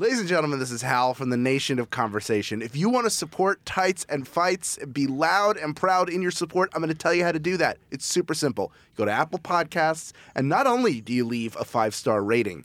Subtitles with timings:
[0.00, 2.62] Ladies and gentlemen, this is Hal from the Nation of Conversation.
[2.62, 6.70] If you want to support Tights and Fights, be loud and proud in your support,
[6.72, 7.78] I'm going to tell you how to do that.
[7.90, 8.70] It's super simple.
[8.92, 12.64] You go to Apple Podcasts, and not only do you leave a five star rating,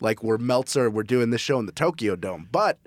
[0.00, 2.80] like we're Meltzer, we're doing this show in the Tokyo Dome, but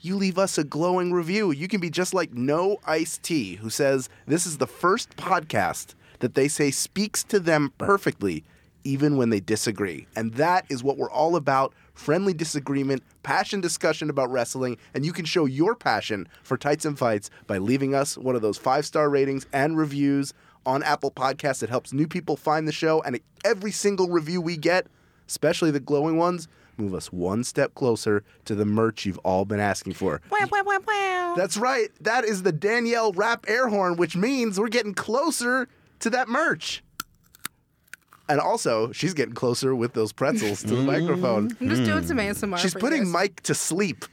[0.00, 1.50] you leave us a glowing review.
[1.50, 5.94] You can be just like No Ice Tea, who says this is the first podcast
[6.18, 8.44] that they say speaks to them perfectly,
[8.88, 10.06] even when they disagree.
[10.16, 15.12] And that is what we're all about friendly disagreement, passion discussion about wrestling, and you
[15.12, 18.86] can show your passion for Tights and Fights by leaving us one of those five
[18.86, 20.32] star ratings and reviews
[20.64, 21.62] on Apple Podcasts.
[21.62, 24.86] It helps new people find the show, and every single review we get,
[25.28, 26.48] especially the glowing ones,
[26.78, 30.22] move us one step closer to the merch you've all been asking for.
[30.30, 31.34] Wow, wow, wow, wow.
[31.36, 31.90] That's right.
[32.00, 35.68] That is the Danielle rap air horn, which means we're getting closer
[35.98, 36.82] to that merch.
[38.28, 40.86] And also, she's getting closer with those pretzels to the mm-hmm.
[40.86, 41.56] microphone.
[41.60, 42.58] I'm just doing some ASMR.
[42.58, 43.12] She's for you putting guys.
[43.12, 44.04] Mike to sleep,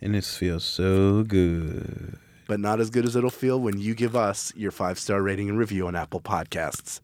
[0.00, 2.18] And this feels so good.
[2.48, 5.48] but not as good as it'll feel when you give us your five star rating
[5.48, 7.00] and review on Apple Podcasts.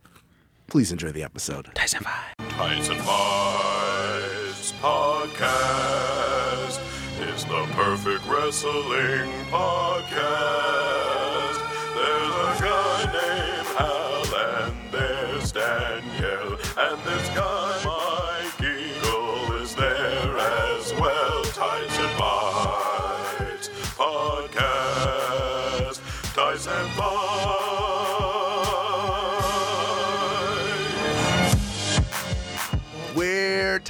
[0.66, 1.70] Please enjoy the episode.
[1.74, 2.50] Tyson Five.
[2.50, 6.80] Tights and Fights podcast
[7.34, 11.09] is the perfect wrestling podcast.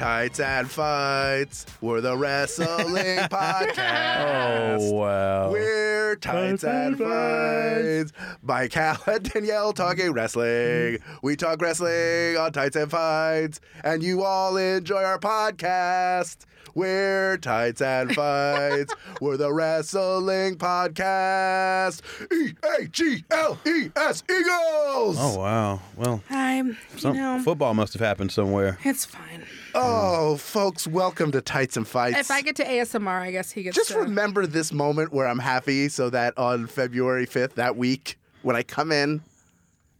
[0.00, 1.66] Tights and Fights.
[1.82, 2.68] We're the wrestling
[3.28, 4.78] podcast.
[4.80, 5.50] Oh wow.
[5.52, 8.10] We're Tights and Fights.
[8.42, 11.00] By Hal and Danielle talking wrestling.
[11.22, 16.46] We talk wrestling on Tights and Fights, and you all enjoy our podcast.
[16.74, 18.94] We're Tights and Fights.
[19.20, 22.00] We're the wrestling podcast.
[22.32, 25.16] E A G L E S Eagles.
[25.18, 25.80] Oh wow.
[25.96, 28.78] Well, I'm, you know, football must have happened somewhere.
[28.84, 29.44] it's fine.
[29.74, 32.18] Oh, folks, welcome to Tights and Fights.
[32.18, 33.98] If I get to ASMR, I guess he gets Just to.
[34.00, 38.62] remember this moment where I'm happy so that on February 5th, that week, when I
[38.62, 39.22] come in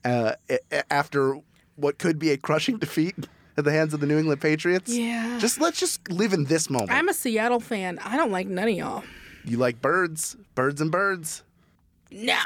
[0.04, 1.38] uh, a- a- after
[1.76, 5.38] what could be a crushing defeat at the hands of the New England Patriots, Yeah.
[5.40, 6.90] just let's just live in this moment.
[6.92, 7.98] I'm a Seattle fan.
[8.04, 9.04] I don't like none of y'all.
[9.44, 11.42] you like birds, birds and birds.
[12.10, 12.38] No.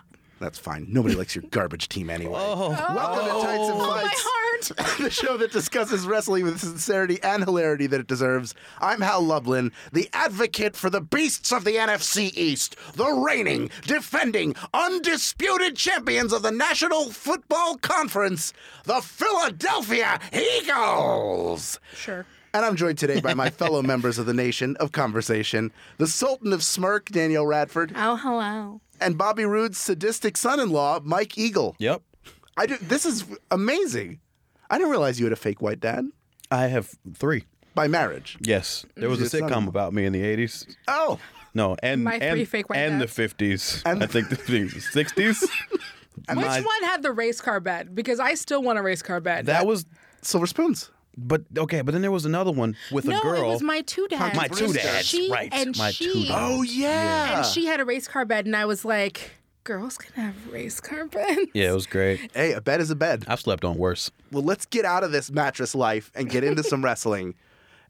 [0.45, 0.87] That's fine.
[0.91, 2.35] Nobody likes your garbage team anyway.
[2.39, 2.69] Oh.
[2.69, 4.23] Welcome to Tights and Oh, oh my Fights.
[4.79, 4.99] heart.
[4.99, 8.55] the show that discusses wrestling with the sincerity and hilarity that it deserves.
[8.79, 14.55] I'm Hal Lublin, the advocate for the beasts of the NFC East, the reigning, defending,
[14.75, 18.53] undisputed champions of the National Football Conference,
[18.85, 21.81] the Philadelphia Eagles.
[21.95, 22.27] Sure.
[22.53, 26.53] And I'm joined today by my fellow members of the Nation of Conversation, the Sultan
[26.53, 28.81] of Smirk, Danielle Radford, Oh, hello.
[29.05, 31.77] And Bobby Roode's sadistic son-in-law, Mike Eagle.
[31.79, 32.03] Yep.
[32.57, 34.21] I do, this is amazing.
[34.71, 36.07] I didn't realize you had a fake white dad
[36.51, 37.45] I have three.
[37.75, 38.37] by marriage.
[38.41, 38.87] Yes.
[38.97, 39.41] There was a Your son.
[39.43, 40.67] sitcom about me in the eighties.
[40.89, 41.19] Oh,
[41.55, 43.15] No, and My and, three fake white and the dads.
[43.17, 43.83] fifties.
[43.85, 44.37] And- I think the
[44.93, 45.41] sixties.
[46.29, 47.95] Which one had the race car bed?
[47.95, 49.47] Because I still want a race car bed.
[49.47, 49.85] That was
[50.23, 50.91] silver spoons.
[51.17, 53.45] But okay, but then there was another one with no, a girl.
[53.51, 54.37] it was my two dads.
[54.37, 56.31] My two dads, she, right, And my she, two dads.
[56.33, 57.39] Oh yeah.
[57.39, 59.33] And she had a race car bed, and I was like,
[59.65, 61.51] girls can have race car beds.
[61.55, 62.31] yeah, it was great.
[62.35, 63.25] hey, a bed is a bed.
[63.29, 64.11] I've slept on worse.
[64.31, 67.35] Well, let's get out of this mattress life and get into some wrestling.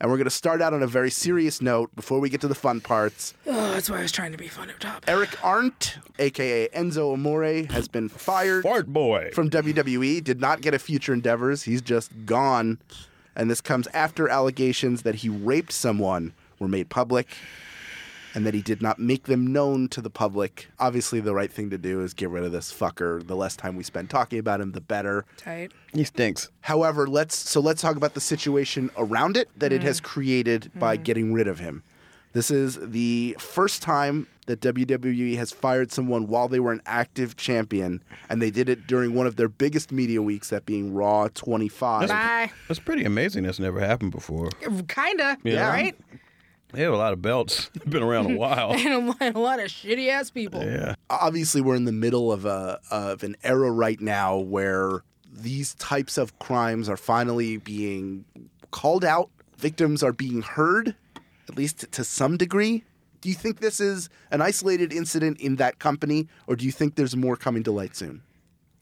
[0.01, 2.49] And we're going to start out on a very serious note before we get to
[2.49, 3.33] the fun parts.
[3.47, 5.05] Oh, that's why I was trying to be fun up top.
[5.09, 9.31] Eric Arndt, aka Enzo Amore, has been fired Fart boy.
[9.33, 10.23] from WWE.
[10.23, 11.63] Did not get a future endeavors.
[11.65, 12.79] He's just gone.
[13.37, 17.29] And this comes after allegations that he raped someone were made public
[18.35, 20.69] and that he did not make them known to the public.
[20.79, 23.25] Obviously, the right thing to do is get rid of this fucker.
[23.25, 25.25] The less time we spend talking about him, the better.
[25.37, 25.73] Tight.
[25.93, 26.51] he stinks.
[26.63, 30.07] However, let's so let's talk about the situation around it that it has mm-hmm.
[30.07, 31.05] created by mm-hmm.
[31.05, 31.85] getting rid of him.
[32.35, 37.37] This is the first time that WWE has fired someone while they were an active
[37.37, 41.29] champion, and they did it during one of their biggest media weeks, that being Raw
[41.33, 42.09] 25.
[42.09, 42.51] Bye.
[42.69, 43.45] That's pretty amazing.
[43.45, 44.51] That's never happened before.
[44.89, 45.39] Kinda.
[45.45, 45.69] Yeah.
[45.69, 45.97] Right?
[46.73, 47.71] They have a lot of belts.
[47.75, 48.73] have Been around a while.
[48.75, 50.63] And a, a lot of shitty ass people.
[50.63, 50.97] yeah.
[51.09, 56.19] Obviously, we're in the middle of a of an era right now where these types
[56.19, 58.25] of crimes are finally being
[58.73, 59.31] called out.
[59.57, 60.97] Victims are being heard,
[61.49, 62.85] at least to some degree.
[63.21, 66.95] Do you think this is an isolated incident in that company, or do you think
[66.97, 68.23] there's more coming to light soon?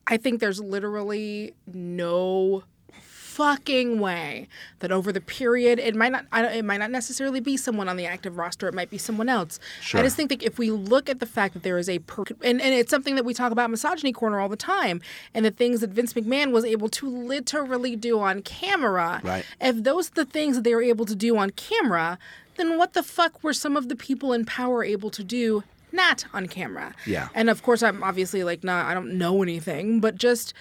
[0.09, 4.47] I think there's literally no fucking way
[4.81, 7.89] that over the period it might not I don't, it might not necessarily be someone
[7.89, 10.01] on the active roster it might be someone else Sure.
[10.01, 12.25] i just think that if we look at the fact that there is a per-
[12.43, 15.01] and, and it's something that we talk about misogyny corner all the time
[15.33, 19.47] and the things that vince mcmahon was able to literally do on camera Right.
[19.63, 22.19] if those are the things that they were able to do on camera
[22.57, 25.63] then what the fuck were some of the people in power able to do
[25.93, 27.29] not on camera Yeah.
[27.35, 30.55] and of course i'm obviously like not i don't know anything but just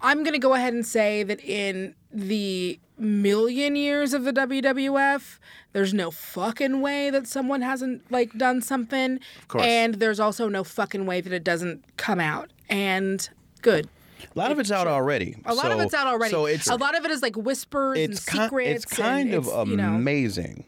[0.00, 5.38] I'm going to go ahead and say that in the million years of the WWF,
[5.72, 9.20] there's no fucking way that someone hasn't like done something.
[9.42, 9.64] Of course.
[9.64, 12.50] And there's also no fucking way that it doesn't come out.
[12.68, 13.28] And
[13.62, 13.88] good.
[14.34, 15.36] A lot of it's out already.
[15.44, 16.32] A lot of it's out already.
[16.32, 18.84] So it's a lot of it is like whispers it's and ki- secrets.
[18.84, 20.64] it's kind and of it's, you know, amazing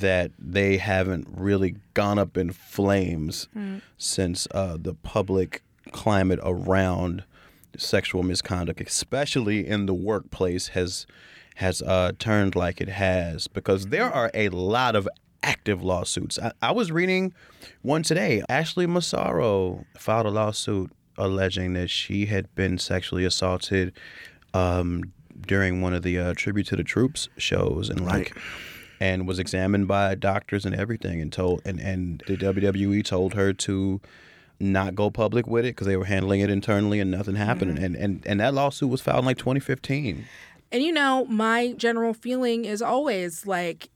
[0.00, 3.78] that they haven't really gone up in flames Hmm.
[3.96, 5.62] since uh, the public
[5.92, 7.24] climate around
[7.76, 11.06] sexual misconduct, especially in the workplace, has
[11.56, 13.48] has uh, turned like it has.
[13.48, 15.08] Because there are a lot of
[15.42, 16.38] active lawsuits.
[16.38, 17.32] I, I was reading
[17.82, 18.42] one today.
[18.48, 23.92] Ashley Massaro filed a lawsuit alleging that she had been sexually assaulted
[24.54, 25.02] um,
[25.46, 28.36] during one of the uh, tribute to the troops shows and like
[29.00, 33.52] and was examined by doctors and everything and told and, and the WWE told her
[33.52, 34.00] to
[34.60, 37.94] not go public with it because they were handling it internally and nothing happened and,
[37.94, 40.24] and and that lawsuit was filed in like 2015
[40.70, 43.88] And you know, my general feeling is always like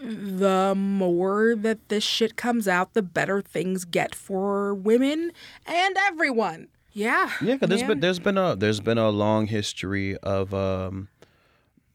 [0.00, 5.32] the more that this shit comes out, the better things get for women
[5.66, 6.68] and everyone.
[6.92, 7.30] Yeah.
[7.42, 11.08] Yeah, because there's been there's been a there's been a long history of um,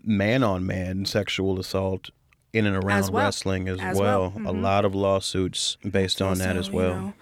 [0.04, 2.10] man on man sexual assault
[2.54, 3.26] in and around As well.
[3.26, 4.32] wrestling as, As well.
[4.36, 4.50] well.
[4.50, 4.62] A mm-hmm.
[4.62, 6.96] lot of lawsuits based on that Also, as you well.
[6.96, 7.14] know,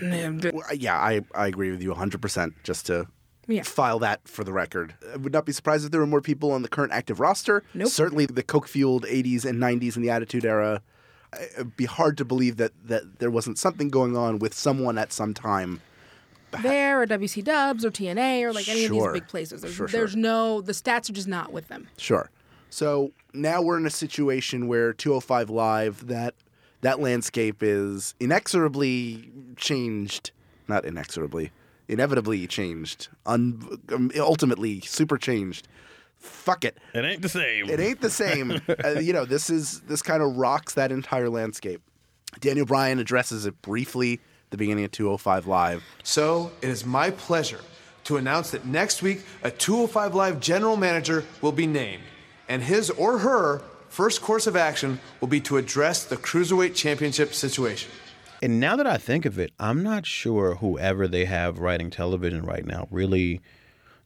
[0.52, 2.52] Well, yeah, I, I agree with you 100%.
[2.62, 3.06] Just to
[3.46, 3.62] Yeah.
[3.62, 4.94] file that for the record.
[5.12, 7.62] I would not be surprised if there were more people on the current active roster.
[7.74, 7.88] Nope.
[7.88, 10.82] Certainly the Coke fueled 80s and 90s and the Attitude Era.
[11.56, 15.12] It'd be hard to believe that, that there wasn't something going on with someone at
[15.12, 15.80] some time.
[16.62, 19.60] there or WC Dubs or TNA or like any of these big places.
[19.60, 19.98] There's, Sure, sure.
[20.00, 21.88] there's no the stats are just not with them.
[21.98, 22.30] Sure.
[22.70, 26.34] So now we're in a situation where 205 Live, that
[26.82, 30.30] that landscape is inexorably changed.
[30.68, 31.52] Not inexorably,
[31.88, 33.08] inevitably changed.
[33.24, 35.68] Un- um, ultimately, super changed.
[36.18, 36.78] Fuck it.
[36.94, 37.68] It ain't the same.
[37.68, 38.60] It ain't the same.
[38.84, 41.82] uh, you know, this is this kind of rocks that entire landscape.
[42.40, 45.82] Daniel Bryan addresses it briefly at the beginning of 205 Live.
[46.02, 47.60] So it is my pleasure
[48.04, 52.02] to announce that next week a 205 Live general manager will be named,
[52.48, 57.32] and his or her first course of action will be to address the Cruiserweight Championship
[57.34, 57.90] situation.
[58.42, 62.44] And now that I think of it, I'm not sure whoever they have writing television
[62.44, 63.40] right now really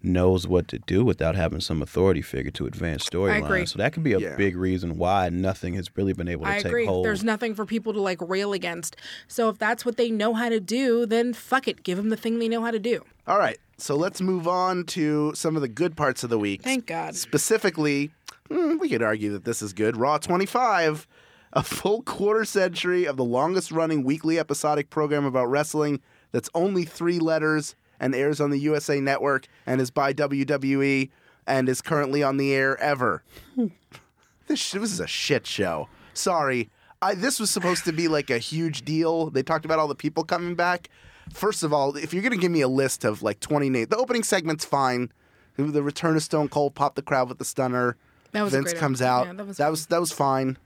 [0.02, 3.20] knows what to do without having some authority figure to advance agree.
[3.20, 3.68] storylines.
[3.68, 4.36] So that could be a Yeah.
[4.36, 6.86] big reason why nothing has really been able to I take agree.
[6.86, 7.04] hold.
[7.04, 8.96] There's nothing for people to like rail against.
[9.28, 12.16] So if that's what they know how to do, then fuck it, give them the
[12.16, 13.04] thing they know how to do.
[13.26, 16.62] All right, so let's move on to some of the good parts of the week.
[16.62, 17.14] Thank God.
[17.14, 18.10] Specifically,
[18.50, 19.96] hmm, we could argue that this is good.
[19.96, 21.06] Raw 25,
[21.52, 26.00] a full quarter century of the longest running weekly episodic program about wrestling
[26.32, 31.10] that's only three letters and airs on the USA Network and is by WWE
[31.46, 33.22] and is currently on the air ever.
[33.56, 35.88] this, this is a shit show.
[36.14, 36.70] Sorry.
[37.02, 39.30] I, this was supposed to be like a huge deal.
[39.30, 40.88] They talked about all the people coming back.
[41.32, 43.88] First of all, if you're going to give me a list of like 20 names,
[43.88, 45.12] the opening segment's fine.
[45.56, 47.96] The return of Stone Cold popped the crowd with the stunner.
[48.32, 49.26] That was a Vince great comes out.
[49.26, 50.56] Yeah, that was that was that was fine.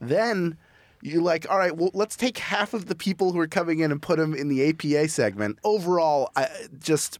[0.00, 0.56] Then
[1.02, 3.92] you're like, all right, well, let's take half of the people who are coming in
[3.92, 5.58] and put them in the APA segment.
[5.62, 7.18] Overall, I just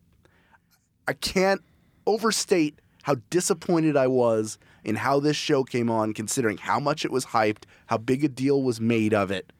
[1.06, 1.62] I can't
[2.06, 7.12] overstate how disappointed I was in how this show came on, considering how much it
[7.12, 9.52] was hyped, how big a deal was made of it.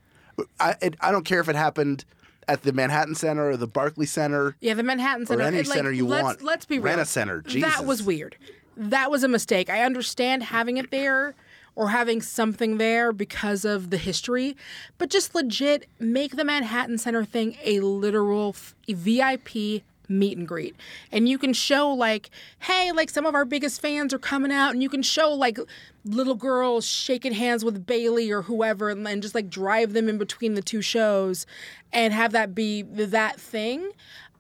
[0.59, 2.05] I it, I don't care if it happened
[2.49, 4.57] at the Manhattan Center or the Barclay Center.
[4.61, 5.43] Yeah, the Manhattan Center.
[5.43, 6.43] any like, center you let's, want.
[6.43, 6.85] Let's be real.
[6.85, 7.43] Rent a center.
[7.43, 8.37] That was weird.
[8.77, 9.71] That was a mistake.
[9.71, 11.35] I understand having it there
[11.77, 14.57] or having something there because of the history,
[14.99, 20.77] but just legit make the Manhattan Center thing a literal f- VIP meet and greet.
[21.11, 24.73] And you can show like, hey, like some of our biggest fans are coming out
[24.73, 25.59] and you can show like
[26.05, 30.19] little girls shaking hands with Bayley or whoever and, and just like drive them in
[30.19, 31.47] between the two shows
[31.93, 33.91] and have that be that thing.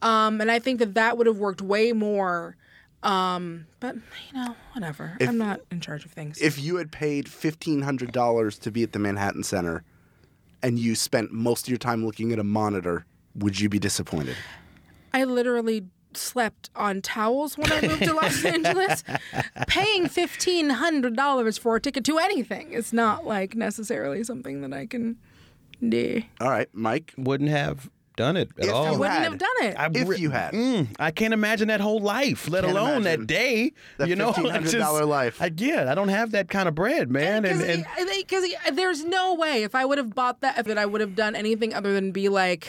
[0.02, 2.56] Um, and I think that that would have worked way more.
[3.04, 5.16] Um, but you know, whatever.
[5.20, 6.40] I'm not in charge of things.
[6.40, 9.84] If you had paid fifteen hundred dollars to be at the Manhattan Center,
[10.62, 14.36] and you spent most of your time looking at a monitor, would you be disappointed?
[15.12, 19.04] I literally slept on towels when I moved to Los Angeles.
[19.66, 24.72] Paying fifteen hundred dollars for a ticket to anything is not like necessarily something that
[24.72, 25.18] I can
[25.86, 26.22] do.
[26.40, 27.12] All right, Mike.
[27.18, 28.92] Wouldn't have done it at If all.
[28.92, 29.76] you Wouldn't had- have done it.
[29.78, 30.52] I If you had.
[30.52, 33.72] Mm, I can't imagine that whole life, let Can't alone that day.
[33.98, 35.42] that you know, I $1,500 life.
[35.42, 37.44] I, yeah, I don't have that kind of bread, man.
[37.44, 37.84] And, and
[38.16, 41.34] Because there's no way if I would have bought that that I would have done
[41.34, 42.68] anything other than be like,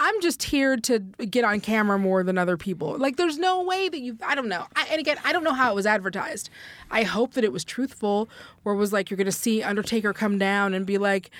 [0.00, 2.98] I'm just here to get on camera more than other people.
[2.98, 4.18] Like, there's no way that you.
[4.26, 4.66] I don't know.
[4.74, 6.50] I, and again, I don't know how it was advertised.
[6.90, 8.28] I hope that it was truthful,
[8.64, 11.30] where it was like you're going to see Undertaker come down and be like,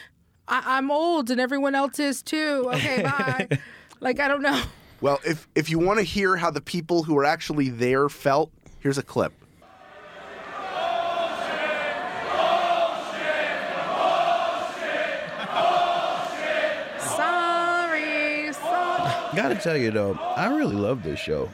[0.49, 2.71] I- I'm old and everyone else is too.
[2.75, 3.03] Okay,
[3.49, 3.49] bye.
[4.01, 4.63] like, I don't know.
[5.01, 8.51] Well, if if you want to hear how the people who were actually there felt,
[8.81, 9.33] here's a clip.
[17.17, 19.37] Sorry, sorry.
[19.37, 21.49] Gotta tell you though, I really love this show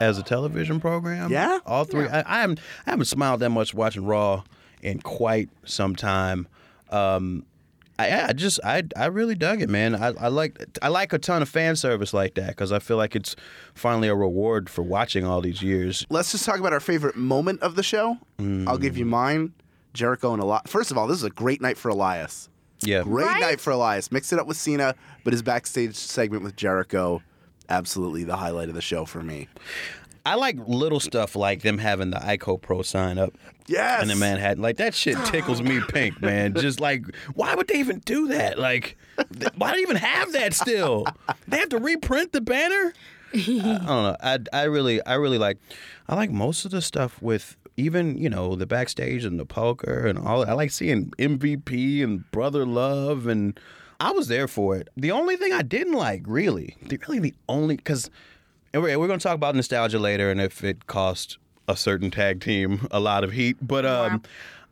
[0.00, 1.30] as a television program.
[1.30, 1.58] Yeah?
[1.66, 2.06] all three.
[2.08, 4.42] I, I haven't I haven't smiled that much watching Raw
[4.82, 6.48] in quite some time.
[6.90, 7.44] Um,
[7.98, 9.94] I, I just I I really dug it, man.
[9.94, 12.96] I, I like I like a ton of fan service like that because I feel
[12.96, 13.36] like it's
[13.74, 16.04] finally a reward for watching all these years.
[16.10, 18.18] Let's just talk about our favorite moment of the show.
[18.38, 19.10] I'll give you mm.
[19.10, 19.52] mine.
[19.92, 20.62] Jericho and Elias.
[20.66, 22.48] First of all, this is a great night for Elias.
[22.80, 23.40] Yeah, Great Right?
[23.40, 24.10] night for Elias.
[24.12, 27.22] Mix it up with Cena, but his backstage segment with Jericho,
[27.68, 29.48] absolutely the highlight of the show for me.
[30.26, 33.34] I like little stuff like them having the ICO Pro sign up.
[33.66, 34.02] Yes.
[34.02, 34.62] in the Manhattan.
[34.62, 36.54] Like that shit tickles me pink, man.
[36.54, 37.02] Just like,
[37.34, 38.58] why would they even do that?
[38.58, 38.96] Like,
[39.38, 41.06] th- why do they even have that still?
[41.48, 42.92] They have to reprint the banner.
[43.34, 44.16] I don't know.
[44.22, 45.58] I I really I really like
[46.08, 50.06] I like most of the stuff with even you know the backstage and the poker
[50.06, 50.48] and all.
[50.48, 53.58] I like seeing MVP and Brother Love and
[53.98, 54.88] I was there for it.
[54.96, 58.10] The only thing I didn't like really, the, really the only because
[58.74, 61.38] and we're, we're going to talk about nostalgia later and if it cost
[61.68, 63.56] a certain tag team a lot of heat.
[63.62, 64.22] But um,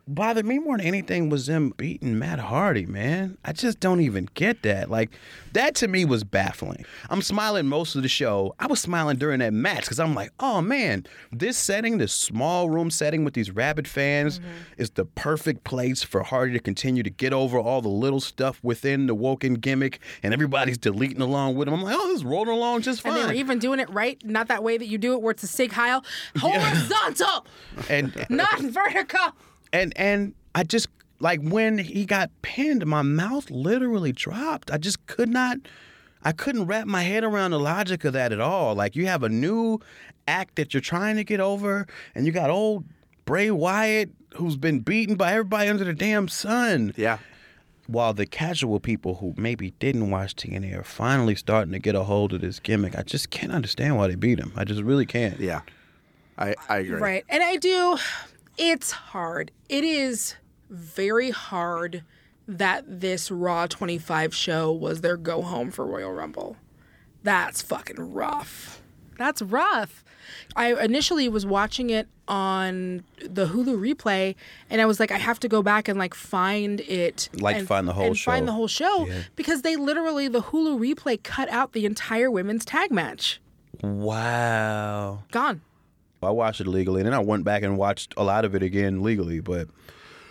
[0.07, 3.37] bothered me more than anything was them beating Matt Hardy, man.
[3.45, 4.89] I just don't even get that.
[4.89, 5.11] Like,
[5.53, 6.85] that to me was baffling.
[7.09, 8.55] I'm smiling most of the show.
[8.59, 12.69] I was smiling during that match because I'm like, oh man, this setting, this small
[12.69, 14.49] room setting with these rabid fans mm-hmm.
[14.77, 18.59] is the perfect place for Hardy to continue to get over all the little stuff
[18.63, 21.75] within the Woken gimmick and everybody's deleting along with him.
[21.75, 23.13] I'm like, oh, this is rolling along just fine.
[23.13, 25.31] And they were even doing it right, not that way that you do it, where
[25.31, 26.03] it's a sig heil,
[26.37, 27.45] horizontal,
[27.89, 29.33] and not vertical.
[29.73, 30.87] And and I just
[31.19, 34.71] like when he got pinned, my mouth literally dropped.
[34.71, 35.57] I just could not
[36.23, 38.75] I couldn't wrap my head around the logic of that at all.
[38.75, 39.79] Like you have a new
[40.27, 42.85] act that you're trying to get over and you got old
[43.25, 46.93] Bray Wyatt who's been beaten by everybody under the damn sun.
[46.95, 47.17] Yeah.
[47.87, 52.03] While the casual people who maybe didn't watch TNA are finally starting to get a
[52.03, 54.53] hold of this gimmick, I just can't understand why they beat him.
[54.55, 55.39] I just really can't.
[55.39, 55.61] Yeah.
[56.37, 56.99] I, I agree.
[56.99, 57.25] Right.
[57.27, 57.97] And I do,
[58.57, 59.51] it's hard.
[59.69, 60.35] It is
[60.69, 62.03] very hard
[62.47, 66.57] that this Raw 25 show was their go home for Royal Rumble.
[67.23, 68.81] That's fucking rough.
[69.17, 70.03] That's rough.
[70.55, 74.35] I initially was watching it on the Hulu replay,
[74.69, 77.67] and I was like, I have to go back and like find it, Like, and,
[77.67, 78.31] find the whole show.
[78.31, 82.31] and find the whole show because they literally the Hulu replay cut out the entire
[82.31, 83.39] women's tag match.
[83.81, 85.23] Wow.
[85.31, 85.61] Gone.
[86.25, 88.63] I watched it legally, and then I went back and watched a lot of it
[88.63, 89.39] again legally.
[89.39, 89.67] But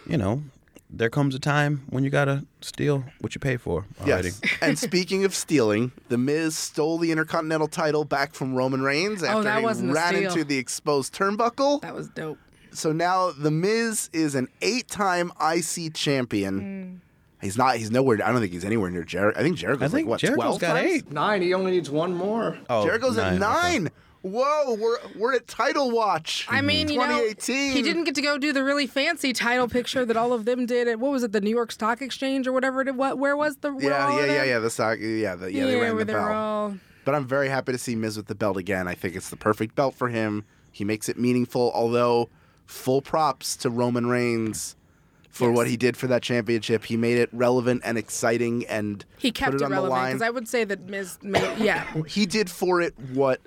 [0.07, 0.43] you know,
[0.91, 3.87] there comes a time when you gotta steal what you pay for.
[4.01, 4.29] Already.
[4.29, 4.41] Yes.
[4.61, 9.27] and speaking of stealing, The Miz stole the Intercontinental title back from Roman Reigns oh,
[9.27, 10.31] after Oh, that he wasn't a ran steal.
[10.33, 11.81] into the exposed turnbuckle.
[11.81, 12.39] That was dope.
[12.73, 16.61] So now The Miz is an eight-time IC champion.
[16.61, 16.97] Hmm.
[17.45, 17.77] He's not.
[17.77, 18.25] He's nowhere.
[18.25, 19.39] I don't think he's anywhere near Jericho.
[19.39, 20.91] I think Jericho's I think like what Jericho's twelve got times?
[20.93, 21.11] eight.
[21.11, 21.43] Nine.
[21.43, 22.57] He only needs one more.
[22.71, 23.39] Oh, Jericho's at okay.
[24.23, 24.33] Nine.
[24.33, 26.47] Whoa, we're we're at Title Watch.
[26.49, 26.67] I mm-hmm.
[26.67, 27.73] mean, you know, 2018.
[27.73, 30.67] he didn't get to go do the really fancy title picture that all of them
[30.67, 33.37] did at what was it, the New York Stock Exchange or whatever it what where
[33.37, 34.59] was the where Yeah, all yeah, yeah, yeah.
[34.59, 34.99] The sock.
[35.01, 35.67] Yeah, the, yeah.
[35.67, 36.33] They rang where the they were bell.
[36.33, 38.89] all But I'm very happy to see Miz with the belt again.
[38.89, 40.45] I think it's the perfect belt for him.
[40.71, 41.71] He makes it meaningful.
[41.75, 42.31] Although,
[42.67, 44.77] full props to Roman Reigns
[45.33, 45.57] for Yes.
[45.57, 46.85] what he did for that championship.
[46.85, 50.23] He made it relevant and exciting, and he kept put it, it, on relevant because
[50.23, 53.41] I would say that Miz made yeah he did for it what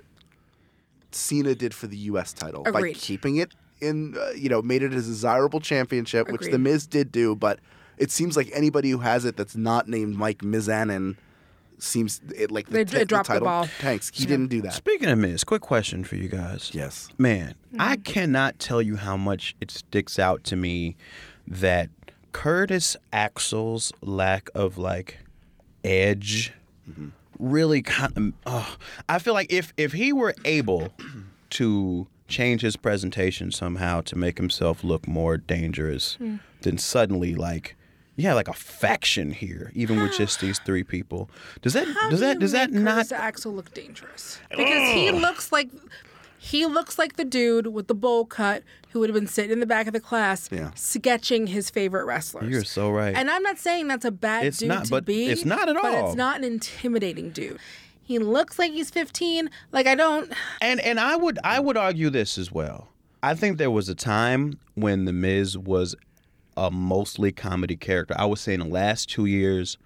[1.16, 2.32] Cena did for the U.S.
[2.32, 6.46] title by keeping it in, uh, you know, made it a desirable championship, which the
[6.48, 6.60] Agreed.
[6.60, 7.34] Miz did do.
[7.34, 7.58] But
[7.98, 11.16] it seems like anybody who has it that's not named Mike Mizanin
[11.78, 13.68] seems it like the, They- t- they dropped the title ball.
[13.80, 14.10] tanks.
[14.14, 14.72] He didn't do that.
[14.72, 16.70] Speaking of Miz, quick question for you guys.
[16.72, 17.08] Yes.
[17.18, 20.96] Man, I cannot tell you how much it sticks out to me
[21.46, 21.90] that
[22.32, 25.18] Curtis Axel's lack of like
[25.84, 26.52] edge
[27.38, 28.32] really kind of.
[28.46, 28.66] Uh,
[29.08, 30.88] I feel like if if he were able
[31.50, 36.18] to change his presentation somehow to make himself look more dangerous,
[36.62, 37.76] then suddenly like.
[38.18, 41.28] Yeah, like a faction here, even with just these three people.
[41.60, 44.40] Does that How does do that does that not Axel look dangerous?
[44.48, 45.68] Because he looks like
[46.38, 49.60] he looks like the dude with the bowl cut who would have been sitting in
[49.60, 50.70] the back of the class Yeah.
[50.74, 52.48] sketching his favorite wrestlers.
[52.50, 53.14] You're so right.
[53.14, 55.26] And I'm not saying that's a bad It's dude not, to but be.
[55.26, 56.06] it's not at But all.
[56.08, 57.58] it's not an intimidating dude.
[58.02, 59.50] He looks like he's 15.
[59.72, 60.32] Like I don't.
[60.60, 62.88] And and I would I would argue this as well.
[63.22, 65.96] I think there was a time when the Miz was
[66.56, 68.14] a mostly comedy character.
[68.16, 69.76] I would say in the last two years,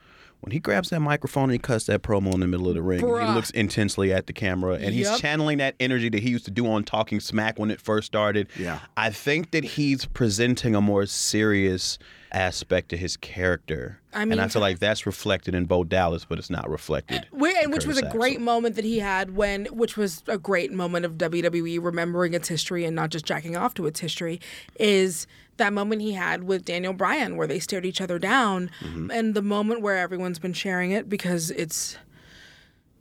[0.40, 2.82] when he grabs that microphone and he cuts that promo in the middle of the
[2.82, 3.26] ring, Bruh.
[3.28, 6.50] he looks intensely at the camera and he's channeling that energy that he used to
[6.50, 8.48] do on Talking Smack when it first started.
[8.58, 8.78] Yeah.
[8.96, 11.98] I think that he's presenting a more serious
[12.32, 13.98] aspect to his character.
[14.12, 17.26] I and I feel like that's reflected in Bo Dallas, but it's not reflected.
[17.38, 18.44] Wh- in and which was a Curtis great Axel.
[18.44, 22.84] moment that he had when, which was a great moment of WWE remembering its history
[22.84, 24.40] and not just jacking off to its history,
[24.78, 25.26] is
[25.60, 29.10] that moment he had with Daniel Bryan where they stared each other down, mm-hmm.
[29.10, 31.96] and the moment where everyone's been sharing it because it's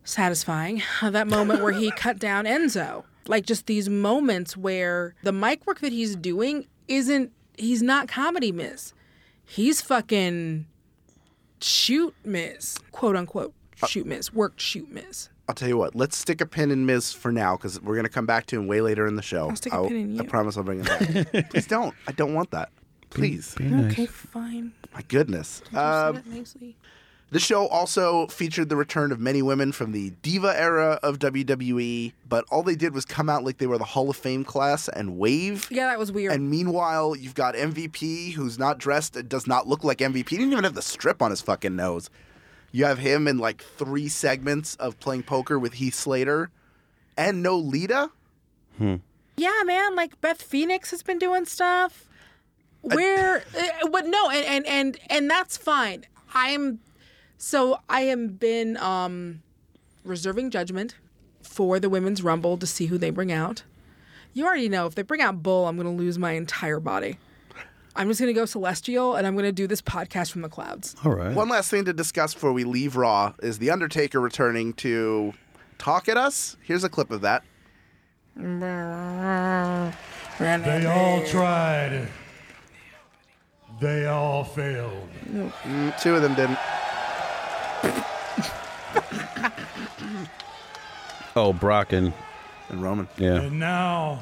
[0.04, 0.84] satisfying.
[1.02, 5.66] Uh, that moment where he cut down Enzo, like just these moments where the mic
[5.66, 7.32] work that he's doing isn't.
[7.58, 8.94] He's not comedy miss.
[9.44, 10.66] He's fucking
[11.60, 15.30] shoot miss, quote unquote uh, shoot miss, work shoot Miz.
[15.50, 15.96] I'll tell you what.
[15.96, 18.68] Let's stick a pin in Miz for now because we're gonna come back to him
[18.68, 19.50] way later in the show.
[19.50, 20.22] I'll stick a pin in you.
[20.22, 20.86] I promise I'll bring it
[21.34, 21.50] back.
[21.50, 21.96] Please don't.
[22.08, 22.70] I don't want that.
[23.10, 23.56] Please.
[23.60, 24.72] Okay, fine.
[24.94, 25.64] My goodness.
[25.72, 26.78] Say Um, that nicely.
[27.32, 32.14] The show also featured the return of many women from the Diva era of WWE,
[32.28, 34.88] but all they did was come out like they were the Hall of Fame class
[34.90, 35.68] and wave.
[35.72, 36.32] Yeah, that was weird.
[36.34, 40.28] And meanwhile, you've got MVP who's not dressed, and does not look like MVP.
[40.30, 42.10] He didn't even have the strip on his fucking nose.
[42.72, 46.52] You have him in like three segments of playing poker with Heath Slater
[47.18, 48.12] and no Lita.
[49.38, 52.06] yeah, man, like Beth Phoenix has been doing stuff.
[52.82, 56.06] Where, uh, but no, and and and and that's fine.
[56.34, 56.80] I'm,
[57.38, 59.42] so I am been um,
[60.06, 60.96] reserving judgment
[61.42, 63.64] for the women's rumble to see who they bring out.
[64.34, 67.18] You already know if they bring out Bull, I'm going to lose my entire body.
[68.00, 70.48] I'm just going to go celestial, and I'm going to do this podcast from the
[70.50, 70.96] clouds.
[71.04, 71.36] All right.
[71.36, 75.34] One last thing to discuss before we leave Raw is The Undertaker returning to
[75.78, 76.56] talk at us.
[76.64, 77.44] Here's a clip of that.
[78.38, 78.54] They
[80.86, 82.08] all tried.
[83.82, 85.08] They all failed.
[85.32, 86.58] Mm, two of them didn't.
[91.36, 92.14] Oh, Brock and
[92.70, 93.08] And Roman.
[93.18, 93.42] yeah.
[93.42, 94.20] And now,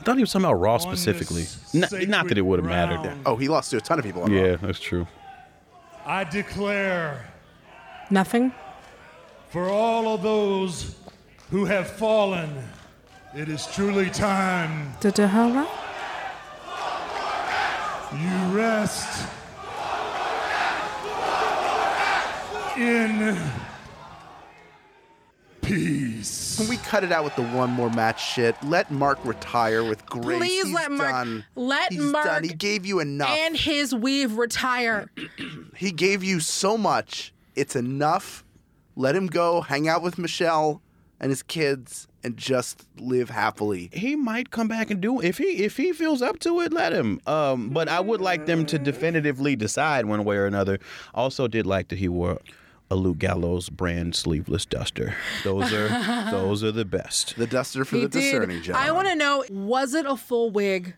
[0.00, 1.42] I thought he was talking about Raw specifically.
[1.42, 3.02] this Not, not that it would have mattered.
[3.02, 4.22] ground, Oh, he lost to a ton of people.
[4.22, 4.40] On Raw.
[4.40, 5.06] Yeah, that's true.
[6.06, 7.26] I declare
[8.10, 8.52] Nothing.
[9.50, 10.94] for all of those
[11.50, 12.50] who have fallen,
[13.34, 15.66] it is truly time Da-da-ha-ra?
[18.16, 19.28] you rest
[22.78, 23.36] in
[25.68, 26.56] peace.
[26.56, 28.56] Can we cut it out with the one more match shit?
[28.64, 30.38] Let Mark retire with grace.
[30.38, 31.44] Please He's let Mark- Done.
[31.54, 32.44] let He's Mark done.
[32.44, 33.28] He gave you enough.
[33.30, 35.10] And his weave retire.
[35.76, 37.32] he gave you so much.
[37.54, 38.44] It's enough.
[38.96, 39.60] Let him go.
[39.60, 40.82] Hang out with Michelle
[41.20, 43.90] and his kids and just live happily.
[43.92, 46.92] He might come back and do if he if he feels up to it, let
[46.92, 47.20] him.
[47.26, 50.78] Um, but I would like them to definitively decide one way or another.
[51.14, 52.38] Also, did like that he wore
[52.90, 55.14] a Luke Gallows brand sleeveless duster.
[55.44, 55.88] Those are
[56.30, 57.36] those are the best.
[57.36, 58.20] The duster for He the did.
[58.20, 58.88] discerning gentleman.
[58.88, 60.94] I want to know: was it a full wig?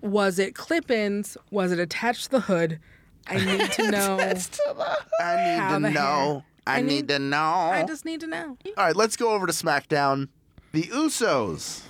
[0.00, 1.36] Was it clip-ins?
[1.50, 2.78] Was it attached to the hood?
[3.26, 4.16] I need to know.
[4.20, 6.44] I need to know.
[6.66, 7.38] I, I need, need- to know.
[7.38, 8.56] I just need to know.
[8.76, 10.28] All right, let's go over to SmackDown.
[10.72, 11.82] The Usos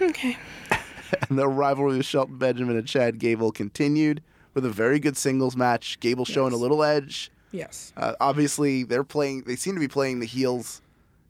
[0.00, 0.36] Okay.
[1.28, 4.20] and their rivalry with Shelton Benjamin and Chad Gable continued
[4.52, 6.00] with a very good singles match.
[6.00, 7.30] Gable showing a little edge.
[7.54, 7.92] Yes.
[7.96, 9.42] Uh, obviously, they're playing.
[9.42, 10.82] They seem to be playing the heels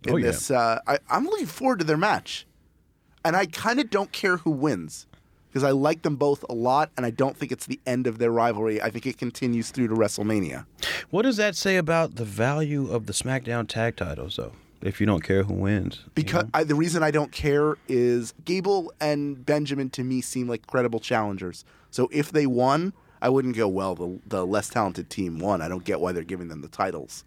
[0.07, 0.27] in Oh, yeah.
[0.27, 0.51] this.
[0.51, 2.47] Uh, I, I'm looking forward to their match,
[3.25, 5.07] and I kind of don't care who wins
[5.51, 8.19] because I like them both a lot, and I don't think it's the end of
[8.19, 8.81] their rivalry.
[8.83, 10.67] I think it continues through to WrestleMania.
[11.11, 14.53] What does that say about the value of the SmackDown tag titles, though?
[14.83, 16.51] If you don't care who wins, you Because know?
[16.55, 21.01] I, the reason I don't care is Gable and Benjamin to me seem like credible
[21.01, 21.65] challengers.
[21.91, 22.93] So if they won,
[23.25, 23.95] I wouldn't go well.
[23.95, 25.63] The, the less talented team won.
[25.63, 27.25] I don't get why they're giving them the titles.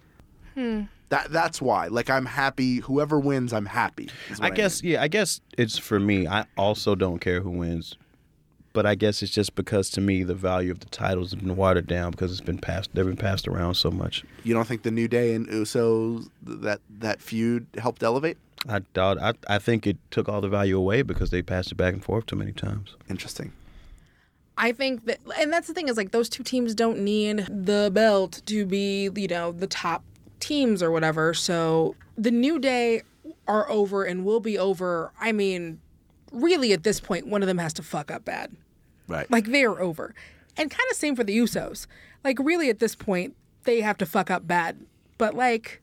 [0.53, 0.83] Hmm.
[1.10, 1.88] That that's why.
[1.88, 2.77] Like I'm happy.
[2.81, 4.10] Whoever wins, I'm happy.
[4.29, 6.27] is what I guess yeah, I guess it's for me.
[6.27, 7.95] I also don't care who wins,
[8.73, 11.55] but I guess it's just because to me the value of the titles has been
[11.55, 12.91] watered down because it's been passed.
[12.93, 14.23] They've been passed around so much.
[14.43, 18.38] You don't think the New Day and Usos that that feud helped elevate?
[18.69, 19.19] I doubt.
[19.19, 22.03] I I think it took all the value away because they passed it back and
[22.03, 22.95] forth too many times.
[23.10, 23.51] Interesting.
[24.58, 27.91] I think that, and that's the thing is like those two teams don't need the
[27.93, 30.04] belt to be, you know, the top
[30.39, 31.34] teams or whatever.
[31.34, 33.04] So the New Day
[33.48, 35.12] are over and will be over.
[35.20, 35.80] I mean,
[36.32, 38.56] really at this point, one of them has to fuck up bad.
[39.08, 39.30] Right.
[39.30, 40.13] Like they're over.
[40.58, 41.86] And kind of same for the Usos.
[42.24, 44.78] Like really at this point, they have to fuck up bad.
[45.17, 45.82] But like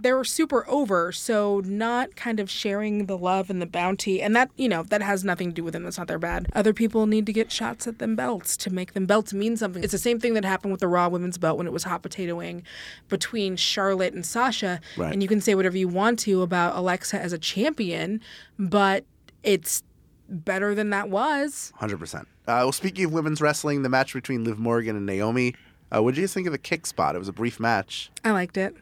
[0.00, 4.50] they're super over, so not kind of sharing the love and the bounty, and that
[4.56, 5.84] you know that has nothing to do with them.
[5.84, 6.48] That's not their bad.
[6.54, 9.82] Other people need to get shots at them belts to make them belts mean something.
[9.82, 12.02] It's the same thing that happened with the Raw Women's Belt when it was hot
[12.02, 12.62] potatoing
[13.08, 14.80] between Charlotte and Sasha.
[14.96, 15.12] Right.
[15.12, 18.20] And you can say whatever you want to about Alexa as a champion,
[18.58, 19.04] but
[19.42, 19.82] it's
[20.28, 21.72] better than that was.
[21.76, 22.28] Hundred percent.
[22.46, 25.54] Uh, well, speaking of women's wrestling, the match between Liv Morgan and Naomi.
[25.90, 27.14] Uh, what did you think of the kick spot?
[27.14, 28.10] It was a brief match.
[28.22, 28.76] I liked it.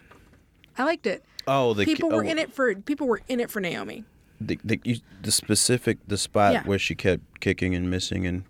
[0.78, 1.24] I liked it.
[1.46, 4.04] Oh, the people were oh, in it for people were in it for Naomi.
[4.40, 6.62] The the, you, the specific the spot Yeah.
[6.64, 8.44] where she kept kicking and missing and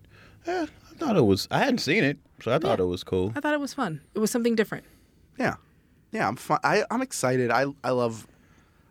[0.47, 1.47] eh, I thought it was.
[1.51, 2.85] I hadn't seen it, so I thought Yeah.
[2.85, 3.33] it was cool.
[3.37, 4.01] I thought it was fun.
[4.15, 4.85] It was something different.
[5.39, 5.57] Yeah,
[6.13, 6.27] yeah.
[6.27, 6.59] I'm fun.
[6.65, 7.51] I, I'm excited.
[7.51, 8.27] I I love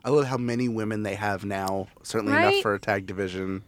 [0.05, 1.87] I love how many women they have now.
[2.03, 3.63] Certainly enough for a tag division,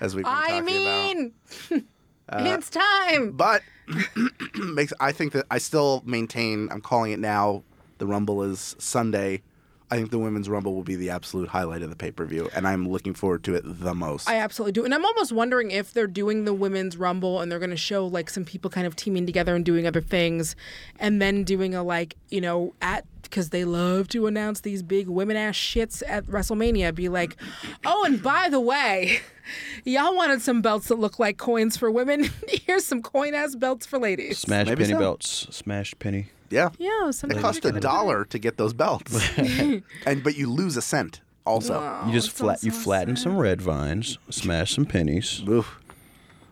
[0.00, 1.32] as we've been I talking
[1.70, 1.72] about.
[1.72, 1.84] mean,
[2.32, 3.30] it's time.
[3.32, 3.62] But
[4.54, 6.68] makes I think that I still maintain.
[6.72, 7.62] I'm calling it now.
[7.98, 9.42] The Rumble is Sunday.
[9.90, 12.50] I think the women's Rumble will be the absolute highlight of the pay per view,
[12.54, 14.28] and I'm looking forward to it the most.
[14.28, 14.84] I absolutely do.
[14.84, 18.06] And I'm almost wondering if they're doing the women's rumble and they're going to show
[18.06, 20.56] like some people kind of teaming together and doing other things
[20.98, 25.06] and then doing a like, you know, at because they love to announce these big
[25.08, 27.36] women ass shits at WrestleMania be like,
[27.84, 29.20] "Oh, and by the way,
[29.84, 32.30] y'all wanted some belts that look like coins for women.
[32.48, 34.98] Here's some coin ass belts for ladies." Smash Maybe penny so.
[34.98, 36.28] belts, smash penny.
[36.50, 40.76] Yeah, Yeah, it something cost a dollar to get those belts, and but you lose
[40.76, 42.02] a cent also.
[42.06, 42.62] You just flat.
[42.62, 45.42] You also flatten some red vines, smash some pennies.
[45.48, 45.80] Oof.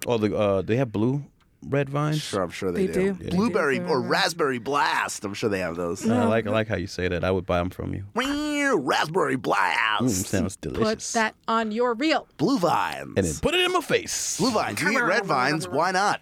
[0.07, 1.25] Oh, the uh, they have blue
[1.69, 2.23] red vines.
[2.23, 3.13] Sure, I'm sure they, They do.
[3.15, 3.25] do.
[3.25, 3.31] Yeah.
[3.31, 3.91] Blueberry They do.
[3.91, 5.25] or raspberry blast.
[5.25, 6.09] I'm sure they have those.
[6.09, 7.25] I like I like how you say that.
[7.25, 8.05] I would buy them from you.
[8.15, 10.03] Meow, raspberry blast.
[10.03, 11.13] Mm, sounds delicious.
[11.13, 12.29] Put that on your reel.
[12.37, 13.15] Blue vines.
[13.17, 14.39] and then put it in my face.
[14.39, 14.81] Blue vines.
[14.81, 15.69] You get red vines.
[15.69, 16.21] Why not?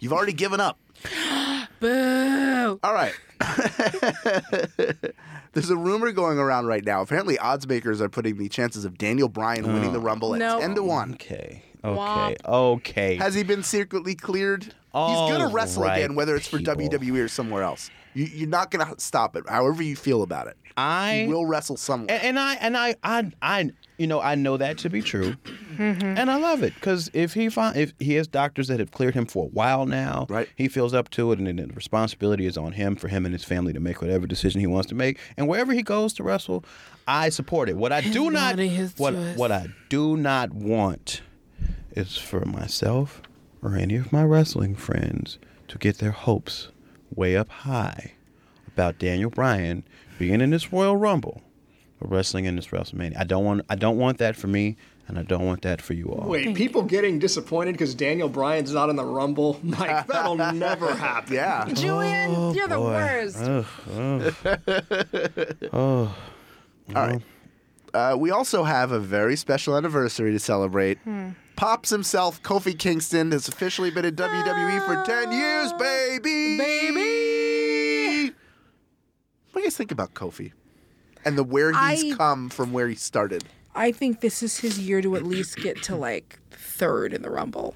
[0.00, 0.78] You've already given up.
[1.80, 2.80] Boo.
[2.82, 3.14] All right.
[5.52, 7.00] There's a rumor going around right now.
[7.02, 9.72] Apparently, odds makers are putting the chances of Daniel Bryan oh.
[9.72, 10.60] winning the Rumble at No.
[10.60, 11.14] 10 to 1.
[11.14, 11.62] Okay.
[11.84, 11.96] Okay.
[11.98, 12.36] Womp.
[12.46, 13.16] Okay.
[13.16, 14.64] Has he been secretly cleared?
[14.64, 16.74] He's going to wrestle right, again, whether it's for people.
[16.76, 17.90] WWE or somewhere else.
[18.14, 20.56] You, you're not going to stop it, however you feel about it.
[20.78, 22.14] I He will wrestle somewhere.
[22.14, 25.34] and, and I and I I I you know I know that to be true,
[25.78, 29.14] and I love it because if he find if he has doctors that have cleared
[29.14, 30.48] him for a while now, Right.
[30.54, 33.34] He feels up to it, and then the responsibility is on him for him and
[33.34, 36.22] his family to make whatever decision he wants to make, and wherever he goes to
[36.22, 36.64] wrestle,
[37.08, 37.76] I support it.
[37.76, 38.56] What I do not
[38.98, 41.22] what what I do not want
[41.92, 43.20] is for myself
[43.62, 46.68] or any of my wrestling friends to get their hopes
[47.12, 48.12] way up high
[48.78, 49.82] about Daniel Bryan
[50.20, 51.42] being in this Royal Rumble
[52.00, 53.18] or wrestling in this WrestleMania.
[53.18, 54.76] I don't want I don't want that for me
[55.08, 56.28] and I don't want that for you all.
[56.28, 59.58] Wait, people getting disappointed because Daniel Bryan's not in the Rumble?
[59.64, 61.34] Mike, that'll never happen.
[61.34, 61.66] yeah.
[61.72, 63.38] Julian, you're the worst.
[65.72, 66.14] oh
[66.94, 67.22] All right.
[67.92, 70.98] Uh, we also have a very special anniversary to celebrate.
[71.56, 76.58] Pops himself, Kofi Kingston, has officially been in WWE for 10 years, baby!
[76.58, 77.27] Baby!
[79.58, 80.52] What do you guys think about Kofi?
[81.24, 83.42] And the where he's I- come from where he started.
[83.74, 87.28] I think this is his year to at least get to like third in the
[87.30, 87.74] Rumble.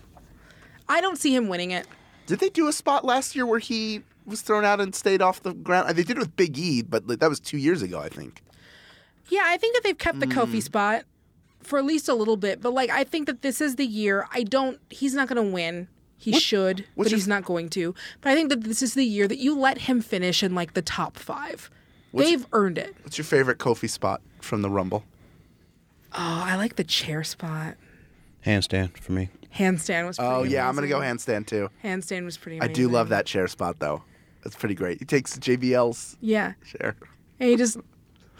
[0.88, 1.88] I don't see him winning it.
[2.26, 5.42] Did they do a spot last year where he was thrown out and stayed off
[5.42, 5.88] the ground?
[5.96, 8.42] They did it with Big E, but that was two years ago, I think.
[9.28, 10.34] Yeah, I think that they've kept the Mm.
[10.34, 11.02] Kofi spot
[11.64, 14.28] for at least a little bit, but like I think that this is the year.
[14.32, 14.78] I don't.
[14.88, 15.88] He's not going to win.
[16.22, 17.94] He should, what's but your- he's not going to.
[18.20, 20.74] But I think that this is the year that you let him finish in like
[20.74, 21.68] the top five.
[22.14, 22.94] They've earned it.
[23.02, 25.02] What's your favorite Kofi spot from the Rumble?
[26.12, 27.76] Oh, I like the chair spot.
[28.44, 29.30] Handstand for me.
[29.56, 30.16] Handstand was.
[30.18, 31.70] Pretty Oh, yeah, I'm going to go handstand too.
[31.82, 32.60] Handstand was pretty.
[32.60, 34.02] I do love that chair spot, though.
[34.44, 34.98] That's pretty great.
[34.98, 36.96] He takes JBL's Yeah, chair
[37.40, 37.78] and he just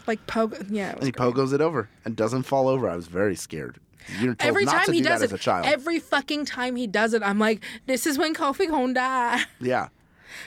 [0.05, 0.55] like poke.
[0.69, 1.33] Yeah, and he great.
[1.33, 2.89] pogos it over and doesn't fall over.
[2.89, 3.79] I was very scared.
[4.19, 5.65] You're told Every not time to he do does that it, as a child.
[5.65, 9.41] every fucking time he does it, I'm like, this is when Kofi gonna die.
[9.61, 9.87] yeah.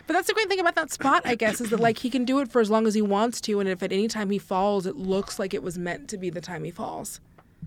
[0.07, 2.25] But that's the great thing about that spot, I guess, is that like he can
[2.25, 4.39] do it for as long as he wants to, and if at any time he
[4.39, 7.21] falls, it looks like it was meant to be the time he falls.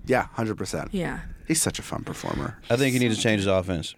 [0.06, 0.90] Yeah, hundred percent.
[0.94, 1.22] Yeah.
[1.48, 2.58] He's such a fun performer.
[2.70, 3.96] I think he needs to change his offense.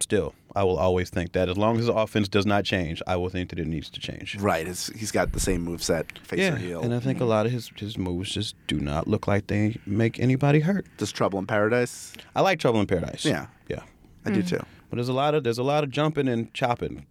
[0.00, 3.16] Still, I will always think that as long as the offense does not change, I
[3.16, 4.36] will think that it needs to change.
[4.36, 4.66] Right.
[4.66, 6.80] It's, he's got the same moveset, face Yeah, or heel.
[6.82, 9.76] and I think a lot of his his moves just do not look like they
[9.86, 10.86] make anybody hurt.
[10.98, 12.12] Does Trouble in Paradise?
[12.36, 13.24] I like Trouble in Paradise.
[13.24, 13.46] Yeah.
[13.68, 13.82] yeah,
[14.24, 14.60] I do too.
[14.88, 17.06] but there's a lot of there's a lot of jumping and chopping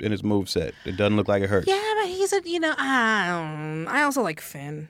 [0.00, 0.74] in his move set.
[0.84, 1.68] It doesn't look like it hurts.
[1.68, 4.88] Yeah, but he's a you know um, I also like Finn.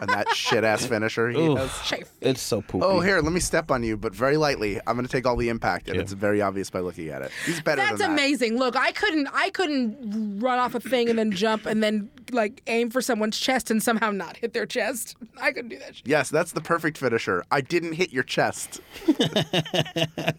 [0.00, 1.58] And that shit ass finisher he Oof.
[1.58, 2.04] has.
[2.20, 2.84] It's so poopy.
[2.84, 4.78] Oh, here, let me step on you, but very lightly.
[4.86, 6.02] I'm going to take all the impact, and Yeah.
[6.02, 7.30] it's very obvious by looking at it.
[7.46, 8.12] He's better That's than that.
[8.12, 8.58] amazing.
[8.58, 12.62] Look, I couldn't I couldn't run off a thing and then jump and then like
[12.66, 15.16] aim for someone's chest and somehow not hit their chest.
[15.40, 16.06] I couldn't do that shit.
[16.06, 17.44] Yes, that's the perfect finisher.
[17.50, 18.80] I didn't hit your chest.
[19.06, 19.14] do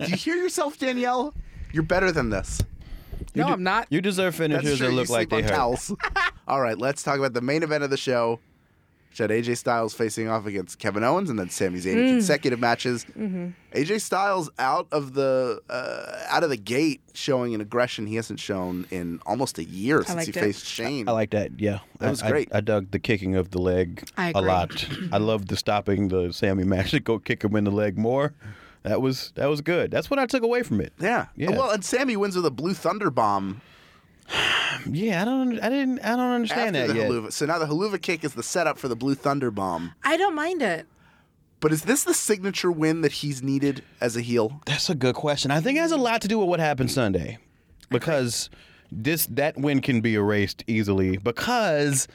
[0.08, 1.34] you hear yourself, Danielle?
[1.72, 2.62] You're better than this.
[3.36, 3.88] No, I'm not.
[3.90, 4.88] You deserve That's finishers true.
[4.88, 5.52] that you look like sleep they on hurt.
[5.52, 5.96] towels.
[6.48, 8.40] all right, let's talk about the main event of the show.
[9.20, 12.60] Which had AJ Styles facing off against Kevin Owens, and then Sami Zayn in consecutive
[12.60, 13.04] matches.
[13.18, 13.48] Mm-hmm.
[13.74, 18.40] AJ Styles out of the uh, out of the gate, showing an aggression he hasn't
[18.40, 20.36] shown in almost a year since he it.
[20.36, 21.10] faced Shane.
[21.10, 21.60] I like that.
[21.60, 22.50] Yeah, That was I- I- great.
[22.54, 24.88] I, dug the kicking of the leg a lot.
[25.12, 28.36] I love the stopping the Sami match to go kick him in the leg more.
[28.84, 29.90] That was that was good.
[29.90, 30.94] That's what I took away from it.
[31.00, 31.26] yeah.
[31.36, 31.50] Yeah.
[31.58, 33.62] Well, and Sami wins with a blue thunder bomb
[34.90, 35.60] Yeah, I don't.
[35.60, 36.00] I didn't.
[36.00, 37.10] I don't understand after that the yet.
[37.10, 37.32] Helluva.
[37.32, 39.94] So now the Helluva kick is the setup for the blue thunder bomb.
[40.04, 40.86] I don't mind it.
[41.60, 44.62] But is this the signature win that he's needed as a heel?
[44.66, 45.50] That's a good question.
[45.50, 47.40] I think it has a lot to do with what happened Sunday,
[47.90, 48.50] because
[48.92, 52.08] this that win can be erased easily because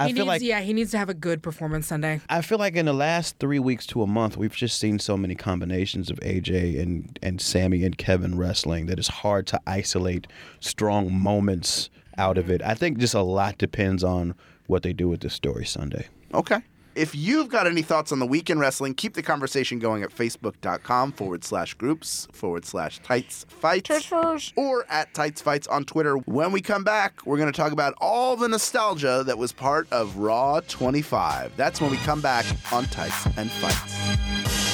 [0.00, 2.22] I He feel needs, like yeah, he needs to have a good performance Sunday.
[2.30, 5.14] I feel like in the last three weeks to a month, we've just seen so
[5.14, 10.26] many combinations of AJ and, and Sami and Kevin wrestling that it's hard to isolate
[10.58, 12.62] strong moments out of it.
[12.62, 14.34] I think just a lot depends on
[14.68, 16.08] what they do with the story Sunday.
[16.32, 16.62] Okay.
[16.94, 21.12] If you've got any thoughts on the weekend wrestling, keep the conversation going at facebook.com
[21.12, 23.86] forward slash groups forward slash tights fights
[24.56, 26.16] or at tights fights on Twitter.
[26.16, 29.86] When we come back, we're going to talk about all the nostalgia that was part
[29.92, 31.56] of Raw 25.
[31.56, 34.69] That's when we come back on Tights and Fights.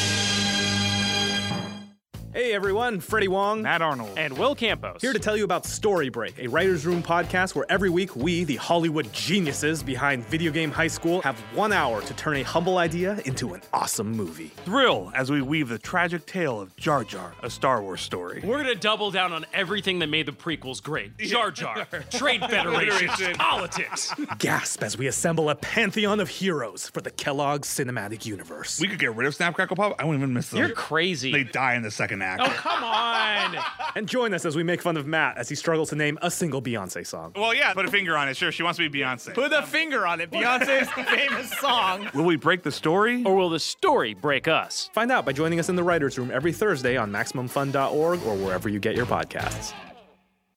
[2.36, 3.62] Hey everyone, Freddie Wong.
[3.62, 4.12] Matt Arnold.
[4.18, 5.00] And Will Campos.
[5.00, 8.44] Here to tell you about Story Break, a writer's room podcast where every week we,
[8.44, 12.76] the Hollywood geniuses behind Video Game High School, have one hour to turn a humble
[12.76, 14.48] idea into an awesome movie.
[14.66, 18.42] Thrill as we weave the tragic tale of Jar Jar, a Star Wars story.
[18.44, 21.16] We're gonna double down on everything that made the prequels great.
[21.16, 24.12] Jar Jar, trade Federation, politics.
[24.36, 28.78] Gasp as we assemble a pantheon of heroes for the Kellogg's cinematic universe.
[28.78, 29.96] We could get rid of Snap Crackle Pop.
[29.98, 30.58] I wouldn't even miss them.
[30.58, 31.32] You're crazy.
[31.32, 32.25] They die in the second act.
[32.40, 33.56] Oh, come on.
[33.94, 36.30] and join us as we make fun of Matt as he struggles to name a
[36.30, 37.32] single Beyonce song.
[37.36, 38.36] Well, yeah, put a finger on it.
[38.36, 39.34] Sure, she wants to be Beyonce.
[39.34, 40.30] Put a finger on it.
[40.30, 42.08] Beyonce's the famous song.
[42.14, 43.22] Will we break the story?
[43.24, 44.90] Or will the story break us?
[44.92, 48.68] Find out by joining us in the writer's room every Thursday on MaximumFun.org or wherever
[48.68, 49.72] you get your podcasts.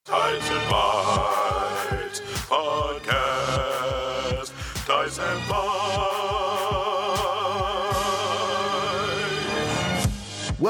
[0.05, 1.38] Tights and Bites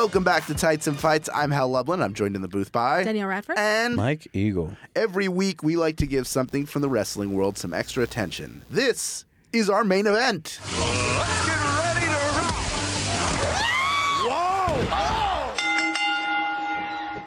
[0.09, 1.29] Welcome back to Tights and Fights.
[1.35, 2.01] I'm Hal Lublin.
[2.01, 3.59] I'm joined in the booth by Danielle Radford.
[3.59, 4.75] and Mike Eagle.
[4.95, 8.63] every week we like to give something from the wrestling world some extra attention.
[8.71, 10.59] This is our main event.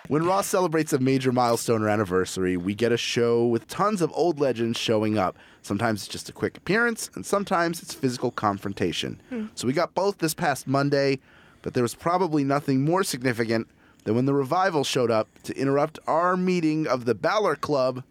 [0.08, 4.10] When Raw celebrates a major milestone or anniversary, we get a show with tons of
[4.12, 5.38] old legends showing up.
[5.62, 9.22] Sometimes it's just a quick appearance, and sometimes it's physical confrontation.
[9.28, 9.46] Hmm.
[9.54, 11.20] So we got both this past Monday,
[11.62, 13.68] but there was probably nothing more significant
[14.04, 18.02] than when the revival showed up to interrupt our meeting of the Balor Club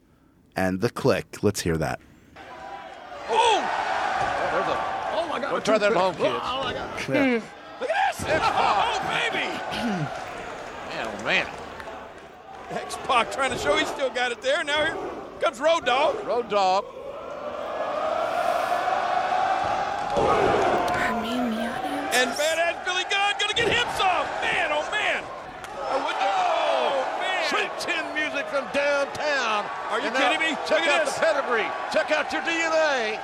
[0.56, 1.44] and the Clique.
[1.44, 2.00] Let's hear that.
[3.30, 3.60] Oh!
[4.54, 5.52] A, oh my God!
[5.54, 6.44] We'll try that at home, kids.
[7.06, 7.62] Hmm.
[8.24, 9.48] Oh, baby!
[10.90, 11.48] man, oh, man.
[12.70, 14.64] X-Pac trying to show he still got it there.
[14.64, 14.98] Now here
[15.40, 16.26] comes Road Dog.
[16.26, 16.86] Road Dog.
[20.16, 22.12] I mean, yeah.
[22.14, 24.26] And badass Billy Gunn gonna get him some.
[24.42, 25.24] Man, oh, man.
[25.90, 27.50] I would oh, man.
[27.50, 28.66] Sweet Chin music from
[29.06, 29.66] downtown.
[29.90, 30.56] Are you And kidding me?
[30.68, 31.16] Check Look out this.
[31.16, 31.68] the pedigree.
[31.92, 33.20] Check out your DNA.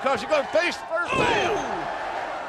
[0.00, 1.54] Because you're going to face first down.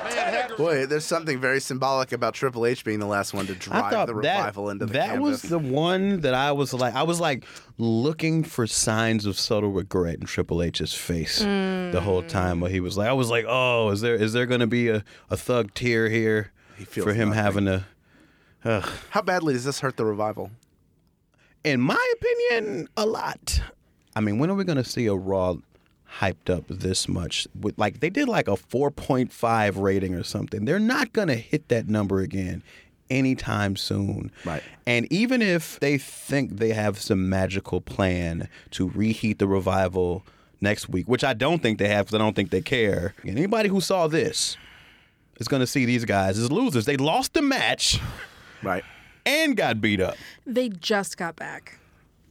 [0.03, 3.55] Man, had- Boy, there's something very symbolic about Triple H being the last one to
[3.55, 5.21] drive thought the that revival into the that canvas.
[5.21, 7.43] was the one that I was like, I was like
[7.77, 11.91] looking for signs of subtle regret in Triple H's face mm.
[11.91, 12.59] the whole time.
[12.61, 14.87] Where he was like, I was like, oh, is there is there going to be
[14.89, 17.43] a, a thug tear here feels for him nothing.
[17.43, 17.85] having to?
[18.65, 18.89] Ugh.
[19.11, 20.51] How badly does this hurt the revival?
[21.63, 23.61] In my opinion, a lot.
[24.15, 25.57] I mean, when are we going to see a Raw
[26.17, 27.47] hyped up this much.
[27.59, 30.65] With like they did like a 4.5 rating or something.
[30.65, 32.63] They're not gonna hit that number again
[33.09, 34.31] anytime soon.
[34.45, 34.63] Right.
[34.85, 40.25] And even if they think they have some magical plan to reheat the revival
[40.61, 43.13] next week, which I don't think they have because I don't think they care.
[43.23, 44.57] And anybody who saw this
[45.39, 46.85] is going to see these guys as losers.
[46.85, 47.99] They lost the match
[48.61, 48.83] Right.
[49.25, 50.15] And got beat up.
[50.45, 51.79] They just got back.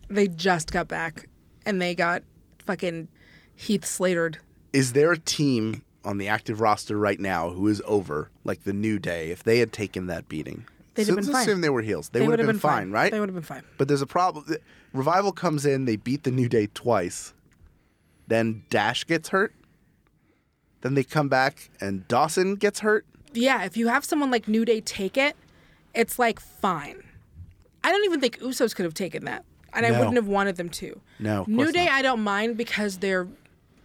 [0.08, 1.28] They just got back,
[1.66, 2.22] and they got
[2.64, 3.08] fucking
[3.54, 4.36] Heath Slatered.
[4.72, 8.72] Is there a team on the active roster right now who is over, like the
[8.72, 10.64] New Day, if they had taken that beating?
[10.94, 11.42] They'd have been let's fine.
[11.42, 12.08] assume they were heels.
[12.08, 12.90] They, They would have would've been, been fine, fine.
[12.90, 13.12] right?
[13.12, 13.62] They would've been fine.
[13.76, 14.46] But there's a problem.
[14.92, 17.34] Revival comes in, they beat the New Day twice.
[18.26, 19.54] Then Dash gets hurt.
[20.80, 23.04] Then they come back and Dawson gets hurt.
[23.32, 25.36] Yeah, if you have someone like New Day take it,
[25.98, 27.02] it's like fine.
[27.84, 30.68] I don't even think Usos could have taken that, and I wouldn't have wanted them
[30.70, 31.00] to.
[31.18, 31.94] No, New Day not.
[31.94, 33.28] I don't mind because they're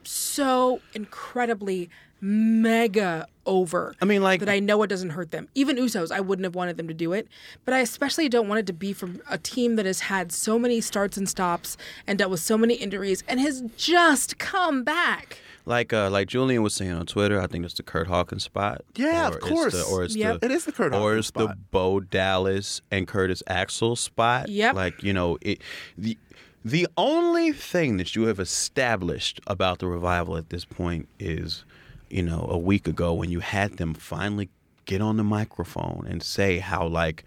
[0.04, 1.90] so incredibly
[2.22, 3.94] mega over.
[4.02, 5.50] I mean, like- that I know it doesn't hurt them.
[5.56, 7.28] Even Usos, I wouldn't have wanted them to do it,
[7.66, 10.58] but I especially don't want it to be from a team that has had so
[10.58, 11.76] many starts and stops
[12.08, 15.40] and dealt with so many injuries and has just come back.
[15.66, 18.82] Like uh, like Julian was saying on Twitter, I think it's the Curt Hawkins spot.
[18.96, 19.74] Yeah, Or of it's course.
[19.74, 20.42] the- or it's Yep.
[20.42, 21.50] the It is the Curt or Hawkins it's spot.
[21.50, 24.50] the Bo Dallas and Curtis Axel spot.
[24.50, 24.76] Yep.
[24.76, 25.62] Like you know it.
[25.98, 26.18] The
[26.66, 31.64] the only thing that you have established about the revival at this point is,
[32.10, 34.50] you know, a week ago when you had them finally
[34.86, 37.24] get on the microphone and say how like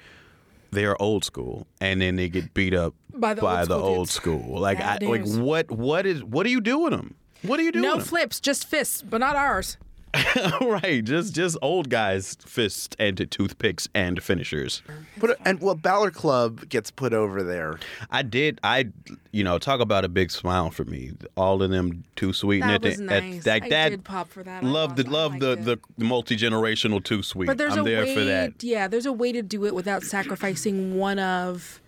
[0.72, 4.10] they're old school and then they get beat up By the old school old dudes.
[4.12, 4.60] school.
[4.60, 7.14] Like I, like what what is what do you do with them?
[7.42, 7.82] What are you doing?
[7.82, 9.76] No flips, just fists, but not ours.
[10.62, 14.82] right, just just old guys, fists and toothpicks and finishers.
[15.18, 17.78] Put and well, Balor Club gets put over there.
[18.10, 18.58] I did.
[18.62, 18.86] I,
[19.32, 21.12] you know, talk about a big smile for me.
[21.36, 22.60] All of them too sweet.
[22.60, 23.46] That and was at the- nice.
[23.46, 24.64] At, I that, did pop for that.
[24.64, 27.46] Love the love the, the the multi generational too sweet.
[27.46, 28.62] But there's I'm a there way, for that.
[28.62, 31.80] Yeah, there's a way to do it without sacrificing one of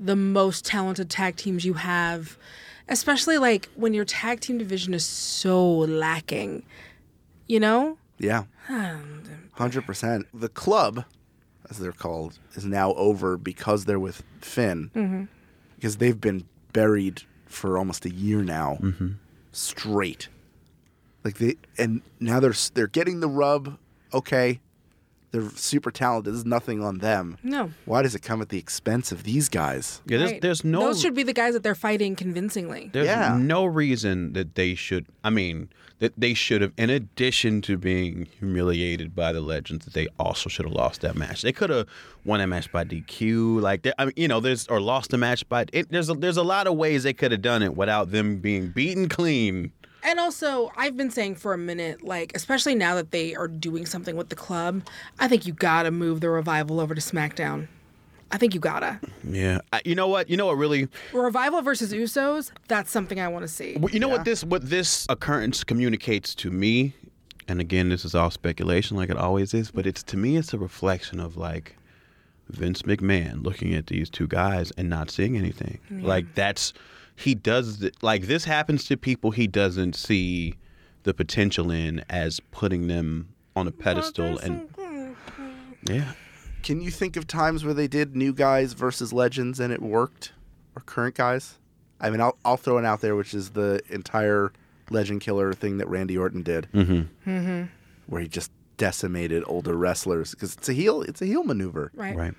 [0.00, 2.38] the most talented tag teams you have,
[2.88, 6.62] especially like when your tag team division is so lacking.
[7.46, 7.98] You know?
[8.18, 8.44] Yeah.
[9.52, 10.26] Hundred percent.
[10.34, 11.04] The club,
[11.70, 14.90] as they're called, is now over because they're with Finn.
[14.94, 15.24] Mm-hmm.
[15.76, 19.12] Because they've been buried for almost a year now, Mm-hmm.
[19.52, 20.28] straight.
[21.24, 23.78] Like they and now they're they're getting the rub.
[24.14, 24.60] Okay,
[25.30, 26.32] they're super talented.
[26.32, 27.36] There's nothing on them.
[27.42, 27.70] No.
[27.84, 30.00] Why does it come at the expense of these guys?
[30.06, 30.40] Yeah, there's Right.
[30.40, 32.90] there's no Those should be the guys that they're fighting convincingly.
[32.92, 33.36] There's Yeah.
[33.38, 35.06] no reason that they should.
[35.22, 35.68] I mean,
[36.00, 40.48] that they should have, in addition to being humiliated by the legends, that they also
[40.48, 41.42] should have lost that match.
[41.42, 41.86] They could have
[42.24, 45.18] won that match by DQ, like they- I mean, you know, there's or lost the
[45.18, 45.66] match by.
[45.72, 48.36] It, there's a, there's a lot of ways they could have done it without them
[48.38, 49.72] being beaten clean.
[50.08, 53.84] And also, I've been saying for a minute, like, especially now that they are doing
[53.84, 54.82] something with the club,
[55.18, 57.68] I think you gotta move the revival over to SmackDown.
[58.30, 59.00] I think you gotta.
[59.22, 60.30] Yeah, I, you know what?
[60.30, 60.88] You know what really.
[61.12, 63.76] Revival versus Usos, that's something I want to see.
[63.78, 66.94] Well, you know what this what this occurrence communicates to me,
[67.46, 69.70] and again, this is all speculation, like it always is.
[69.70, 71.76] But it's to me, it's a reflection of like
[72.48, 75.80] Vince McMahon looking at these two guys and not seeing anything.
[75.90, 76.72] Like that's
[77.18, 80.54] he does th- like this happens to people he doesn't see
[81.02, 84.68] the potential in as putting them on a pedestal and
[85.88, 86.12] yeah.
[86.62, 90.32] Can you think of times where they did new guys versus legends and it worked,
[90.76, 91.54] or current guys?
[92.00, 94.52] I mean, I'll I'll throw it out there, which is the entire
[94.90, 97.30] legend killer thing that Randy Orton did, Mm-hmm.
[97.30, 97.62] Mm-hmm.
[98.06, 101.90] where he just decimated older wrestlers because it's a heel it's a heel maneuver.
[101.94, 102.16] Right.
[102.16, 102.34] Right.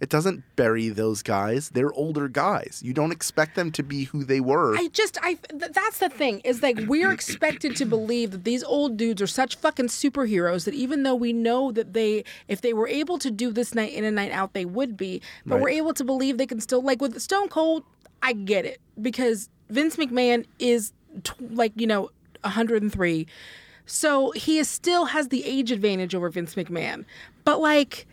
[0.00, 1.68] It doesn't bury those guys.
[1.68, 2.80] They're older guys.
[2.82, 4.74] You don't expect them to be who they were.
[4.76, 8.64] I just, I, th- that's the thing, is like we're expected to believe that these
[8.64, 12.72] old dudes are such fucking superheroes that even though we know that they, if they
[12.72, 15.62] were able to do this night in and night out, they would be, but Right.
[15.64, 17.84] we're able to believe they can still, like with Stone Cold,
[18.22, 20.92] I get it because Vince McMahon is
[21.24, 22.10] tw- like, you know,
[22.42, 23.26] 103.
[23.84, 27.04] So he is, still has the age advantage over Vince McMahon.
[27.44, 28.06] But like,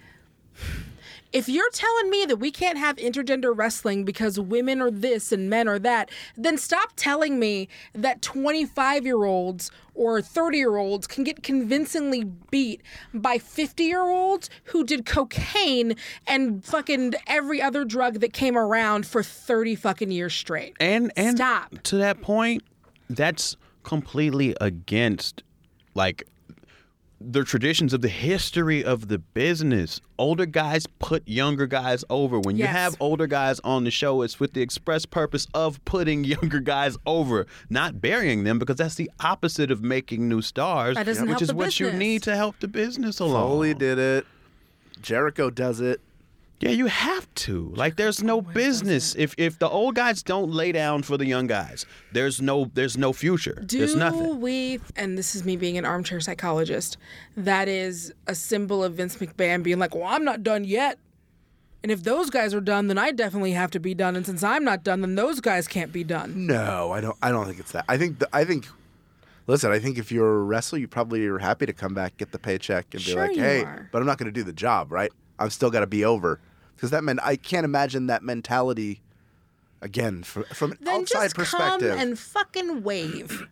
[1.38, 5.52] if you're telling me that we can't have intergender wrestling because women are this and
[5.52, 11.06] men are that, then stop telling me that 25 year olds or 30 year olds
[11.06, 12.82] can get convincingly beat
[13.14, 19.06] by 50 year olds who did cocaine and fucking every other drug that came around
[19.06, 20.76] for 30 fucking years straight.
[20.80, 21.84] And and Stop.
[21.84, 22.64] to that point,
[23.12, 25.44] that's completely against
[25.94, 26.28] like
[27.20, 30.00] the traditions of the history of the business.
[30.20, 32.40] Older guys put younger guys over.
[32.40, 36.24] When you have older guys on the show, it's with the express purpose of putting
[36.24, 41.08] younger guys over, not burying them, because that's the opposite of making new stars, That
[41.08, 43.50] which help is the what you need to help the business along.
[43.50, 44.26] Foley did it.
[45.02, 46.02] Jericho does it.
[46.60, 47.72] Yeah, you have to.
[47.76, 51.46] Like, there's no business if if the old guys don't lay down for the young
[51.46, 51.86] guys.
[52.12, 53.64] There's no there's no future.
[53.66, 54.42] Do there's nothing.
[54.42, 56.98] we, and this is me being an armchair psychologist,
[57.36, 60.98] that is a symbol of Vince McMahon being like, well, I'm not done yet.
[61.84, 64.16] And if those guys are done, then I definitely have to be done.
[64.16, 66.48] And since I'm not done, then those guys can't be done.
[66.48, 67.18] No, I don't.
[67.22, 67.86] I don't think it's that.
[67.88, 68.20] I think.
[68.20, 68.68] The, I think.
[69.46, 72.32] Listen, I think if you're a wrestler, you probably are happy to come back, get
[72.32, 73.88] the paycheck, and Sure be like, "Hey, are.
[73.92, 75.12] but I'm not going to do the job, right?
[75.40, 76.40] I'm still got to be over."
[76.76, 79.02] Because that meant I can't imagine that mentality
[79.82, 81.98] again from, from an Then outside just come perspective.
[82.00, 83.48] and fucking wave.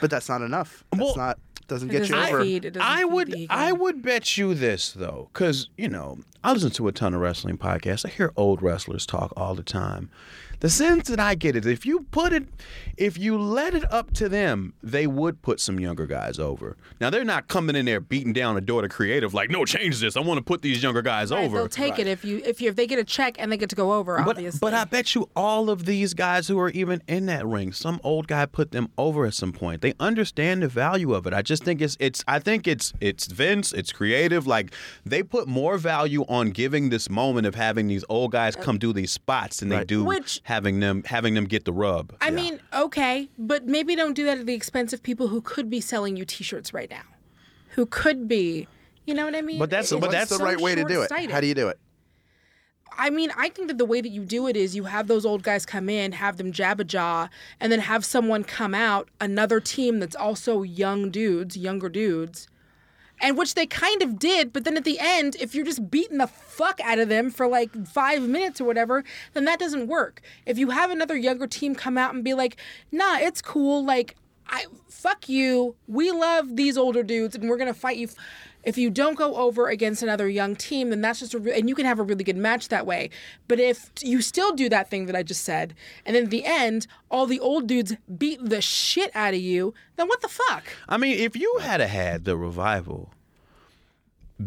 [0.00, 0.84] but that's not enough.
[0.92, 1.38] That's not
[1.68, 2.42] doesn't get you doesn't over.
[2.42, 3.46] feed- I would.
[3.48, 7.20] I would bet you this though, because you know I listen to a ton of
[7.20, 8.04] wrestling podcasts.
[8.04, 10.10] I hear old wrestlers talk all the time.
[10.60, 12.44] The sense that I get is if you put it,
[12.98, 16.76] if you let it up to them, they would put some younger guys over.
[17.00, 20.00] Now they're not coming in there beating down a door to creative like, no, change
[20.00, 20.18] this.
[20.18, 21.56] I want to put these younger guys Right, over.
[21.56, 23.70] they'll take it if you if you if they get a check and they get
[23.70, 24.18] to go over.
[24.18, 27.46] But, obviously, but I bet you all of these guys who are even in that
[27.46, 29.80] ring, some old guy put them over at some point.
[29.80, 31.32] They understand the value of it.
[31.32, 34.46] I just think it's it's I think it's it's Vince, it's creative.
[34.46, 34.74] Like
[35.06, 38.78] they put more value on giving this moment of having these old guys uh, come
[38.78, 42.12] do these spots than they do Which- having them having them get the rub.
[42.20, 45.70] I mean, okay, but maybe don't do that at the expense of people who could
[45.70, 47.04] be selling you T-shirts right now,
[47.70, 48.66] who could be,
[49.06, 49.60] you know what I mean?
[49.60, 51.10] But that's- It's but What's that's the right way to do it?
[51.30, 51.78] How do you do it?
[52.98, 55.24] I mean, I think that the way that you do it is you have those
[55.24, 57.28] old guys come in, have them jab a jaw,
[57.60, 62.48] and then have someone come out, another team that's also young dudes, younger dudes,
[63.20, 64.52] and which they kind of did.
[64.52, 67.46] But then at the end, if you're just beating the fuck out of them for
[67.46, 69.04] like five minutes or whatever,
[69.34, 70.20] then that doesn't work.
[70.46, 72.56] If you have another younger team come out and be like,
[72.90, 74.16] nah, it's cool, like,
[74.48, 78.08] I fuck you, we love these older dudes, and we're gonna fight you.
[78.62, 81.68] If you don't go over against another young team, then that's just a re- and
[81.68, 83.10] you can have a really good match that way.
[83.48, 86.44] But if you still do that thing that I just said, and then at the
[86.44, 90.64] end, all the old dudes beat the shit out of you, then what the fuck?
[90.88, 93.12] I mean, if you had had the revival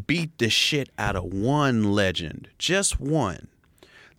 [0.08, 3.48] beat the shit out of one legend, just one,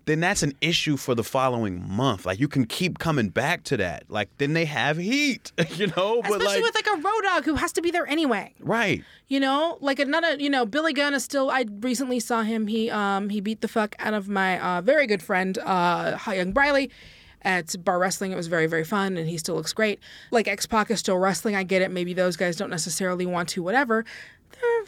[0.06, 2.26] then that's an issue for the following month.
[2.26, 4.04] Like you can keep coming back to that.
[4.08, 6.20] Like then they have heat, you know.
[6.22, 8.54] But Especially like, with like a road dog who has to be there anyway.
[8.60, 9.02] right.
[9.26, 11.50] You know, like another, you know, Billy Gunn is still.
[11.50, 12.66] I recently saw him.
[12.66, 16.52] He um he beat the fuck out of my uh, very good friend uh Young
[16.52, 16.90] Briley
[17.42, 18.32] at bar wrestling.
[18.32, 20.00] It was very very fun, and he still looks great.
[20.30, 21.56] Like X Pac is still wrestling.
[21.56, 21.90] I get it.
[21.90, 23.62] Maybe those guys don't necessarily want to.
[23.62, 24.04] Whatever.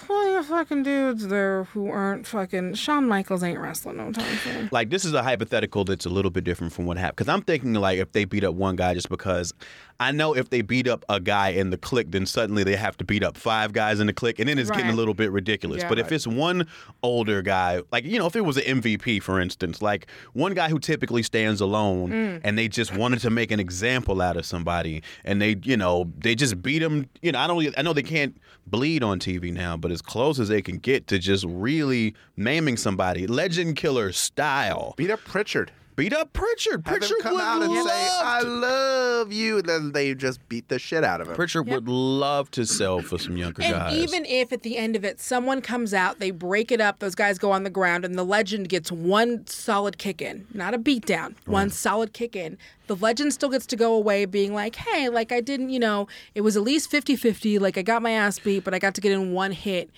[0.02, 2.74] Are plenty of fucking dudes there who aren't fucking.
[2.74, 4.68] Shawn Michaels ain't wrestling no time soon.
[4.72, 7.16] Like this is a hypothetical that's a little bit different from what happened.
[7.16, 9.52] Because I'm thinking like if they beat up one guy just because
[9.98, 12.98] I know if they beat up a guy in the clique, then suddenly they have
[12.98, 15.30] to beat up five guys in the clique, and then it's getting a little bit
[15.32, 15.82] ridiculous.
[15.82, 15.88] Yeah.
[15.88, 16.66] but if it's one
[17.02, 20.68] older guy, like you know, if it was an MVP for instance, like one guy
[20.68, 22.40] who typically stands alone, Mm.
[22.44, 26.12] and they just wanted to make an example out of somebody, and they you know
[26.18, 27.08] they just beat him.
[27.22, 28.36] You know, I don't I know they can't
[28.66, 32.76] bleed on TV now, but as close as they can get to just really maiming
[32.76, 34.94] somebody, legend killer style.
[34.96, 35.70] Beat up Pritchard.
[35.96, 36.86] Beat up Pritchard.
[36.86, 40.46] Have Pritchard come would out and love say, "I love you," and then they just
[40.46, 41.34] beat the shit out of him.
[41.34, 43.96] Pritchard would love to sell for some younger And guys.
[43.96, 47.14] even if at the end of it someone comes out, they break it up, those
[47.14, 50.78] guys go on the ground, and the legend gets one solid kick in, not a
[50.78, 51.52] beat down, mm.
[51.52, 52.58] one solid kick in.
[52.88, 56.08] The legend still gets to go away being like, hey, like I didn't, you know,
[56.34, 57.58] it was at least 50 50.
[57.58, 59.88] Like I got my ass beat, but I got to get in one hit.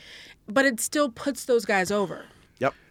[0.47, 2.25] But it still puts those guys over.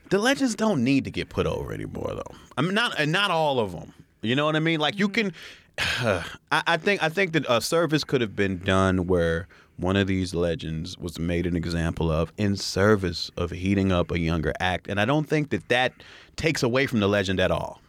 [0.07, 0.11] Yep.
[0.11, 2.35] the legends don't need to get put over anymore, though.
[2.57, 3.93] I mean, not and not all of them.
[4.21, 4.79] You know what I mean?
[4.79, 5.29] Like you mm-hmm.
[5.29, 5.33] can.
[6.51, 9.47] I, I think I think that a service could have been done where
[9.77, 14.19] one of these legends was made an example of in service of heating up a
[14.19, 15.93] younger act, and I don't think that that
[16.35, 17.81] takes away from the legend at all.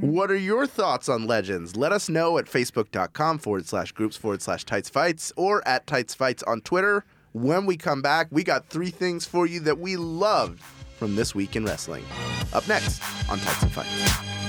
[0.00, 1.76] What are your thoughts on legends?
[1.76, 6.14] Let us know at facebook.com forward slash groups forward slash tights fights or at tights
[6.14, 7.04] fights on Twitter.
[7.32, 10.62] When we come back, we got three things for you that we loved
[11.02, 12.04] from this week in wrestling.
[12.52, 14.41] Up next on Tights and Fights.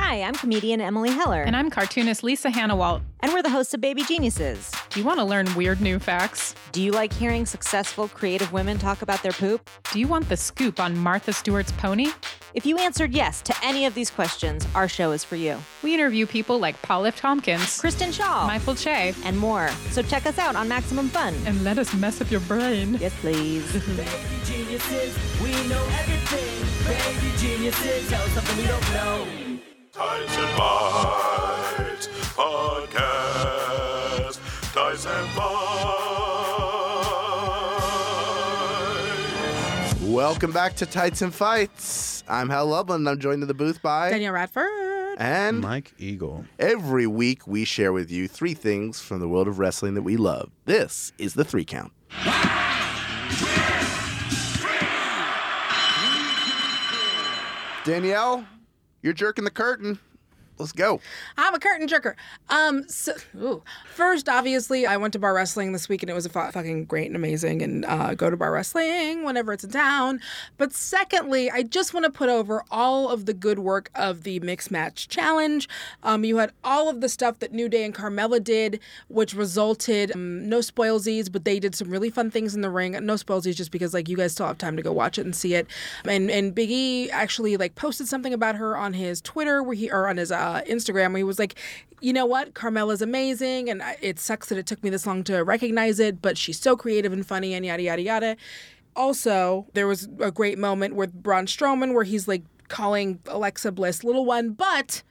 [0.00, 1.42] Hi, I'm comedian Emily Heller.
[1.42, 3.02] And I'm cartoonist Lisa Hanawalt.
[3.20, 4.70] And we're the hosts of Baby Geniuses.
[4.90, 6.54] Do you want to learn weird new facts?
[6.70, 9.68] Do you like hearing successful, creative women talk about their poop?
[9.92, 12.06] Do you want the scoop on Martha Stewart's pony?
[12.54, 15.58] If you answered yes to any of these questions, our show is for you.
[15.82, 17.16] We interview people like Paul F.
[17.16, 19.68] Tompkins, Kristen Schaal, Michael Che, and more.
[19.90, 21.34] So check us out on Maximum Fun.
[21.44, 22.94] and let us mess up your brain.
[23.00, 23.70] Yes, please.
[23.72, 24.08] Baby
[24.44, 26.86] Geniuses, we know everything.
[26.86, 29.47] Baby geniuses, tell us something we don't know.
[29.98, 34.38] Tights and Bites Podcast.
[34.72, 35.36] Tights and
[39.88, 40.00] Bites.
[40.02, 42.22] Welcome back to Tights and Fights.
[42.28, 45.16] I'm Hal Lublin, I'm joined in the booth by Danielle Radford.
[45.18, 46.44] and Mike Eagle.
[46.60, 50.16] every week we share with you three things from the world of wrestling that we
[50.16, 50.52] love.
[50.64, 51.92] This is the three count.
[57.84, 58.44] Danielle,
[59.02, 59.98] you're jerking the curtain.
[60.58, 61.00] Let's go.
[61.36, 62.14] I'm a curtain jerker.
[62.48, 63.62] Um, so, ooh.
[63.94, 67.06] first, obviously, I went to bar wrestling this week, and it was a fucking great
[67.06, 67.62] and amazing.
[67.62, 70.20] And uh, go to bar wrestling whenever it's in town.
[70.56, 74.40] But secondly, I just want to put over all of the good work of the
[74.40, 75.68] mixed match challenge.
[76.02, 80.12] Um, you had all of the stuff that New Day and Carmella did, which resulted
[80.12, 82.92] um, no spoilsies, but they did some really fun things in the ring.
[82.92, 85.36] No spoilsies, just because like you guys still have time to go watch it and
[85.36, 85.66] see it.
[86.04, 89.90] And and Big E actually like posted something about her on his Twitter where he
[89.90, 91.54] or on his uh, Instagram where he was like,
[92.00, 95.24] you know what, Carmella's amazing, and I- it sucks that it took me this long
[95.24, 98.36] to recognize it, but she's so creative and funny and yada yada yada.
[98.96, 104.04] Also, there was a great moment with Braun Strowman where he's like calling Alexa Bliss
[104.04, 105.02] little one, but.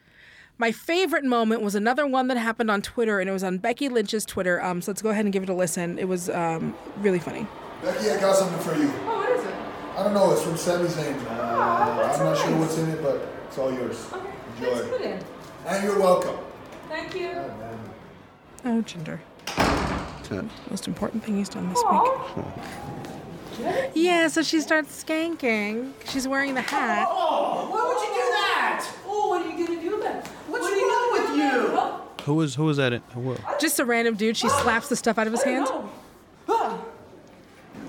[0.60, 3.90] My favorite moment was another one that happened on Twitter, and it was on Becky
[3.90, 4.60] Lynch's Twitter.
[4.64, 6.00] Um, so let's go ahead and give it a listen.
[6.00, 7.46] It was um, really funny.
[7.84, 8.92] Becky, I got something for you.
[9.06, 9.54] Oh, what is it?
[9.96, 10.32] I don't know.
[10.32, 11.16] It's from Sami Zayn.
[11.28, 14.08] Uh, I'm not sure what's in it, but it's all yours.
[14.58, 14.88] Enjoy.
[14.90, 15.20] put in.
[15.66, 16.38] And you're welcome.
[16.90, 17.32] Thank you.
[17.36, 17.80] Oh,
[18.66, 19.22] oh Ginger.
[20.70, 22.46] Most important thing he's done this week.
[23.96, 25.92] Yeah, so she starts skanking.
[26.08, 27.08] She's wearing the hat.
[27.10, 28.88] Oh, why would you do that?
[29.08, 30.24] Oh, what are you gonna do then?
[30.48, 32.24] What's wrong with you?
[32.26, 32.94] Who was who was that?
[32.94, 34.38] In, Who, Just a random dude.
[34.38, 35.70] She slaps the stuff out of his hands.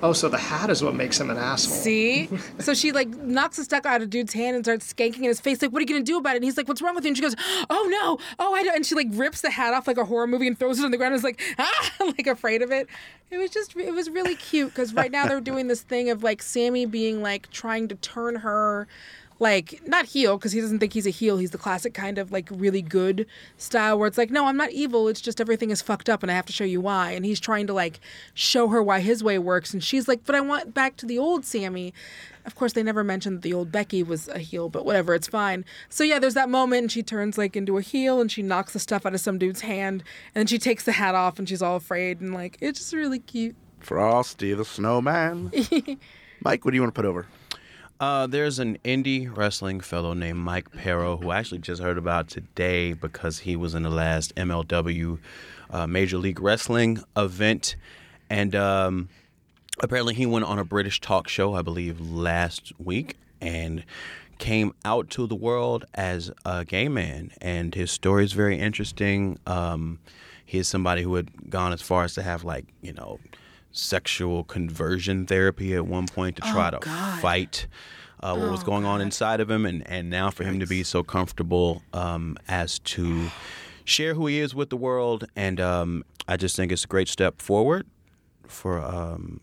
[0.03, 1.75] Oh, so the hat is what makes him an asshole.
[1.75, 2.29] See?
[2.61, 5.41] So she like knocks the stuff out of dude's hand and starts skanking in his
[5.41, 5.61] face.
[5.61, 6.37] Like, what are you gonna do about it?
[6.37, 7.35] And he's like, "What's wrong with you?" And she goes,
[7.69, 10.27] "Oh no, oh I don't." And she like rips the hat off like a horror
[10.27, 11.15] movie and throws it on the ground.
[11.15, 12.89] And is like, ah, like afraid of it.
[13.31, 16.23] It was just, it was really cute because right now they're doing this thing of
[16.23, 18.87] like Sami being like trying to turn her.
[19.41, 21.39] Like not heel because he doesn't think he's a heel.
[21.39, 23.27] He's the classic kind of like really good
[23.57, 25.07] style where it's like, no, I'm not evil.
[25.09, 27.13] It's just everything is fucked up, and I have to show you why.
[27.13, 28.01] And he's trying to like
[28.35, 31.19] show her why his way works, and she's like, but I want back to the
[31.19, 31.95] old Sami.
[32.45, 35.29] Of course, they never mentioned that the old Becky was a heel, but whatever, it's
[35.29, 35.65] fine.
[35.89, 38.73] So yeah, there's that moment, and she turns like into a heel, and she knocks
[38.73, 40.03] the stuff out of some dude's hand,
[40.35, 42.93] and then she takes the hat off, and she's all afraid, and like it's just
[42.95, 43.55] really cute.
[43.81, 45.53] Frosty the Snowman.
[46.41, 47.27] Mike, what do you want to put over?
[48.01, 52.29] Uh, there's an indie wrestling fellow named Mike Parrow who I actually just heard about
[52.29, 55.19] today because he was in the last MLW
[55.71, 57.75] uh, Major League Wrestling event,
[58.31, 59.09] and um,
[59.81, 63.85] apparently he went on a British talk show, I believe, last week, and
[64.39, 69.41] came out to the world as a gay man, and his story is very interesting.
[69.45, 69.99] Um,
[70.45, 73.19] he is somebody who had gone as far as to have like you know
[73.73, 77.21] sexual conversion therapy at one point to try Oh, to God.
[77.21, 77.67] fight
[78.21, 80.67] uh, what was Oh, going on inside of him, and and now for him to
[80.67, 83.31] be so comfortable um, as to
[83.85, 87.09] share who he is with the world, and um, I just think it's a great
[87.09, 87.87] step forward
[88.47, 89.41] for um,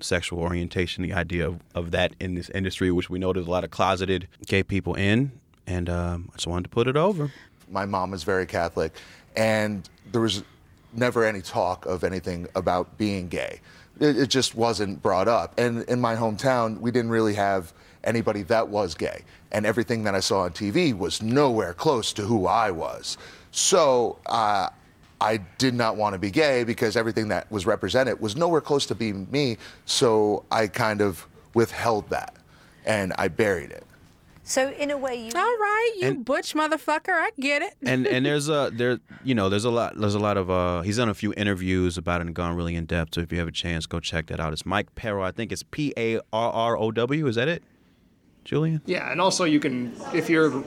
[0.00, 3.50] sexual orientation, the idea of, of that in this industry, which we know there's a
[3.50, 5.32] lot of closeted gay people in,
[5.66, 7.30] and um, I just wanted to put it over.
[7.70, 8.94] My mom was very Catholic,
[9.36, 10.42] and there was
[10.92, 13.60] never any talk of anything about being gay.
[13.98, 15.58] It, it just wasn't brought up.
[15.58, 17.72] And in my hometown, we didn't really have
[18.04, 19.22] anybody that was gay.
[19.52, 23.18] And everything that I saw on TV was nowhere close to who I was.
[23.50, 24.70] So uh,
[25.20, 28.86] I did not want to be gay because everything that was represented was nowhere close
[28.86, 29.58] to being me.
[29.84, 32.36] So I kind of withheld that
[32.86, 33.84] and I buried it.
[34.50, 37.12] So in a way, you all right, you butch motherfucker.
[37.12, 37.74] I get it.
[37.82, 40.80] and and there's a there you know there's a lot there's a lot of uh
[40.80, 43.14] he's done a few interviews about it and gone really in depth.
[43.14, 44.52] So if you have a chance, go check that out.
[44.52, 45.22] It's Mike Parrow.
[45.22, 47.28] I think it's P A R R O W.
[47.28, 47.62] Is that it,
[48.44, 48.82] Julian?
[48.86, 50.64] Yeah, and also you can, if you're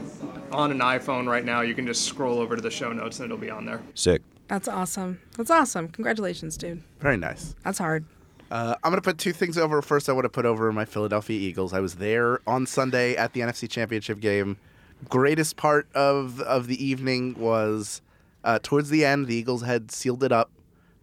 [0.53, 3.25] on an iPhone right now, you can just scroll over to the show notes and
[3.25, 3.81] it'll be on there.
[3.95, 4.21] Sick.
[4.47, 5.19] That's awesome.
[5.35, 5.89] That's awesome.
[5.89, 6.83] Congratulations, dude.
[7.01, 7.53] Very nice.
[7.65, 8.05] That's hard.
[8.53, 9.81] Uh, I'm going to put two things over.
[9.81, 11.73] First, I want to put over my Philadelphia Eagles.
[11.73, 14.57] I was there on Sunday at the NFC Championship game.
[15.09, 18.03] Greatest part of of the evening was
[18.43, 19.25] uh, towards the end.
[19.25, 20.51] The Eagles had sealed it up,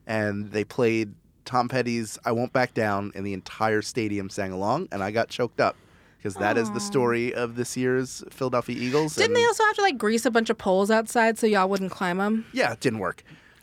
[0.07, 1.12] and they played
[1.44, 5.28] Tom Petty's "I Won't Back Down," and the entire stadium sang along, and I got
[5.28, 5.74] choked up.
[6.18, 9.16] because that is the story of this year's Philadelphia Eagles.
[9.16, 11.68] Didn't and- they also have to like grease a bunch of poles outside so y'all
[11.68, 12.46] wouldn't climb them?
[12.53, 13.24] Yeah, it didn't work.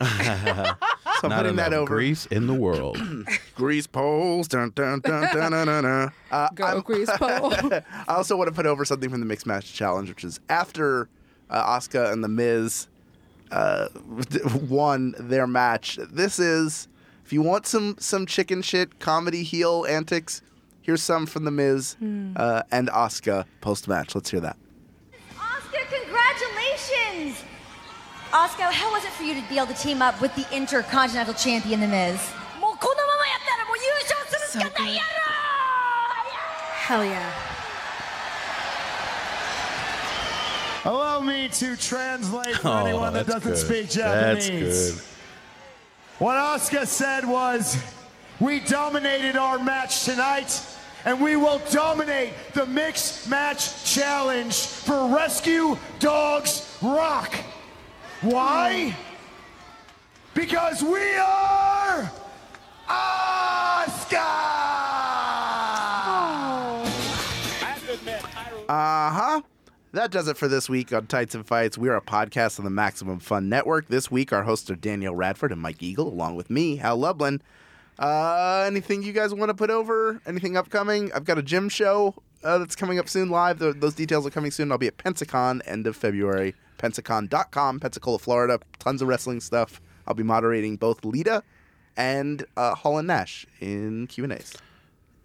[1.20, 1.86] so Not putting that over.
[1.94, 2.98] grease in the world.
[3.56, 4.46] Grease poles.
[4.48, 6.12] Dun, dun, dun, dun, dun, dun, dun.
[6.30, 7.52] Uh, Go I'm- grease pole.
[7.54, 11.08] I also want to put over something from the mixed match challenge, which is after
[11.50, 12.86] uh, Asuka and the Miz
[13.50, 13.88] uh,
[14.68, 15.98] won their match.
[16.10, 16.86] This is
[17.24, 20.42] if you want some some chicken shit comedy heel antics.
[20.82, 22.32] Here's some from the Miz Hmm.
[22.36, 24.14] uh, and Asuka post match.
[24.14, 24.56] Let's hear that.
[25.36, 27.44] Asuka, congratulations!
[28.32, 31.32] Asuka, how was it for you to be able to team up with the Intercontinental
[31.32, 32.20] Champion, The Miz?
[34.48, 35.00] So good.
[36.88, 37.32] Hell yeah.
[40.84, 43.58] Allow me to translate for oh, anyone that doesn't good.
[43.58, 45.06] speak Japanese.
[46.18, 47.76] What Asuka said was,
[48.40, 50.62] we dominated our match tonight,
[51.04, 57.34] and we will dominate the mixed match challenge for Rescue Dogs Rock.
[58.20, 58.96] Why?
[60.34, 62.10] Because we are
[68.70, 69.40] Uh huh.
[69.92, 71.78] That does it for this week on Tights and Fights.
[71.78, 73.88] We are a podcast on the Maximum Fun Network.
[73.88, 77.40] This week, our hosts are Danielle Radford and Mike Eagle, along with me, Hal Lublin.
[77.98, 80.20] Uh, anything you guys want to put over?
[80.26, 81.10] Anything upcoming?
[81.12, 82.14] I've got a gym show
[82.44, 83.58] uh, that's coming up soon live.
[83.58, 84.70] Th those details are coming soon.
[84.70, 86.54] I'll be at Pensacon end of February.
[86.78, 88.60] Pensacon.com, Pensacola, Florida.
[88.78, 89.80] Tons of wrestling stuff.
[90.06, 91.42] I'll be moderating both Lita
[91.96, 94.54] and uh, Hall and Nash in Q&As.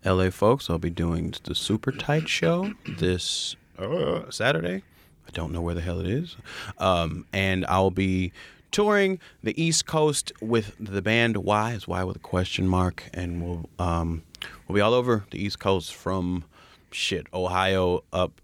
[0.05, 4.83] LA folks, I'll be doing the Super Tight show this uh, Saturday.
[5.25, 6.35] I don't know where the hell it is.
[6.77, 8.33] Um, and I'll be
[8.71, 13.41] touring the East Coast with the band Why is Why with a question mark, and
[13.41, 14.23] we'll um,
[14.67, 16.43] we'll be all over the East Coast from
[16.91, 18.41] shit Ohio up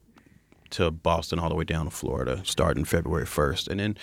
[0.71, 3.97] to Boston, all the way down to Florida, starting February first, and then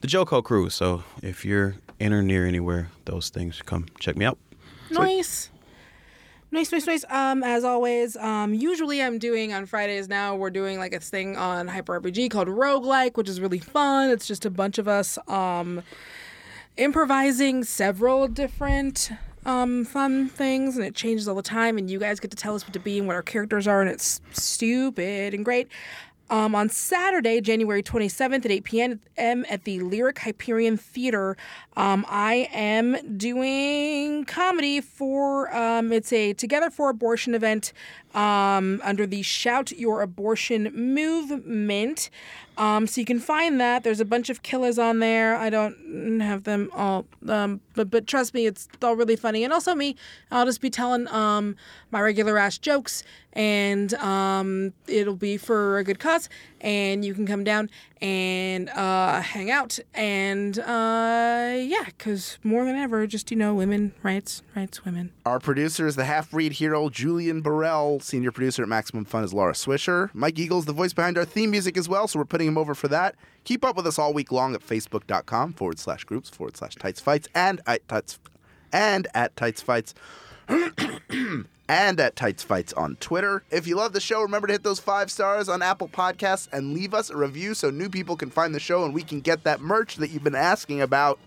[0.00, 0.74] the Joco cruise.
[0.74, 4.38] So if you're in or near anywhere, those things come check me out.
[4.90, 5.50] Nice.
[6.50, 7.04] Nice, nice, nice.
[7.08, 11.36] Um, as always, um, usually I'm doing on Fridays now, we're doing like a thing
[11.36, 14.10] on Hyper RPG called Roguelike, which is really fun.
[14.10, 15.82] It's just a bunch of us um,
[16.76, 19.10] improvising several different
[19.44, 22.54] um, fun things, and it changes all the time, and you guys get to tell
[22.54, 25.68] us what to be and what our characters are, and it's stupid and great.
[26.30, 29.00] Um, on Saturday, January 27th at 8 p.m.
[29.18, 31.36] at the Lyric Hyperion Theater,
[31.76, 37.74] um, I am doing comedy for, um, it's a Together for Abortion event
[38.14, 42.10] um, under the Shout Your Abortion movement.
[42.56, 43.82] Um, so you can find that.
[43.82, 45.36] There's a bunch of killers on there.
[45.36, 49.42] I don't have them all, um, but but trust me, it's all really funny.
[49.42, 49.96] And also me,
[50.30, 51.56] I'll just be telling um,
[51.90, 53.02] my regular ass jokes,
[53.32, 56.28] and um, it'll be for a good cause.
[56.60, 62.76] And you can come down and uh, hang out, and uh, yeah, because more than
[62.76, 65.10] ever, just you know, women rights, rights, women.
[65.26, 67.98] Our producer is the half-breed hero Julian Burrell.
[68.04, 70.10] Senior producer at Maximum Fun is Laura Swisher.
[70.12, 72.74] Mike Eagle's the voice behind our theme music as well, so we're putting him over
[72.74, 73.14] for that.
[73.44, 77.00] Keep up with us all week long at facebook.com forward slash groups forward slash tights
[77.00, 78.18] fights and at tights
[78.72, 79.94] and at tights fights
[81.68, 83.42] and at tights fights on Twitter.
[83.50, 86.74] If you love the show, remember to hit those five stars on Apple Podcasts and
[86.74, 89.44] leave us a review so new people can find the show and we can get
[89.44, 91.18] that merch that you've been asking about.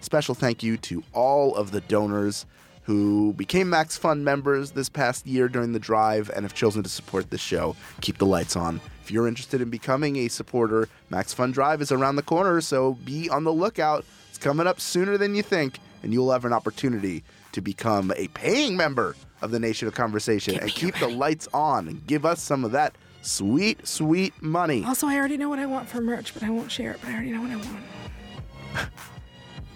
[0.00, 2.46] Special thank you to all of the donors
[2.86, 7.30] who became MaxFun members this past year during the drive and have chosen to support
[7.30, 7.74] this show.
[8.00, 8.80] Keep the lights on.
[9.02, 13.28] If you're interested in becoming a supporter, MaxFun Drive is around the corner, so be
[13.28, 14.04] on the lookout.
[14.28, 18.28] It's coming up sooner than you think, and you'll have an opportunity to become a
[18.28, 22.40] paying member of the Nation of Conversation and keep the lights on and give us
[22.40, 24.84] some of that sweet, sweet money.
[24.84, 27.00] Also, I already know what I want for merch, but I won't share it.
[27.00, 28.90] But I already know what I want.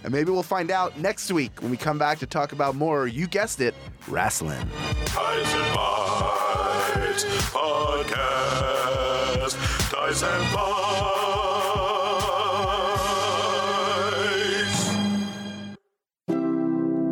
[0.03, 3.07] And maybe we'll find out next week when we come back to talk about more,
[3.07, 3.75] you guessed it,
[4.09, 4.59] wrestling.
[5.05, 8.31] Ties and Fights Podcast.
[9.91, 10.81] Ties and Fights.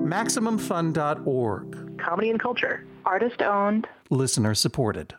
[0.08, 1.98] MaximumFun.org.
[1.98, 2.84] Comedy and culture.
[3.04, 3.86] Artist owned.
[4.10, 5.14] Listener supported.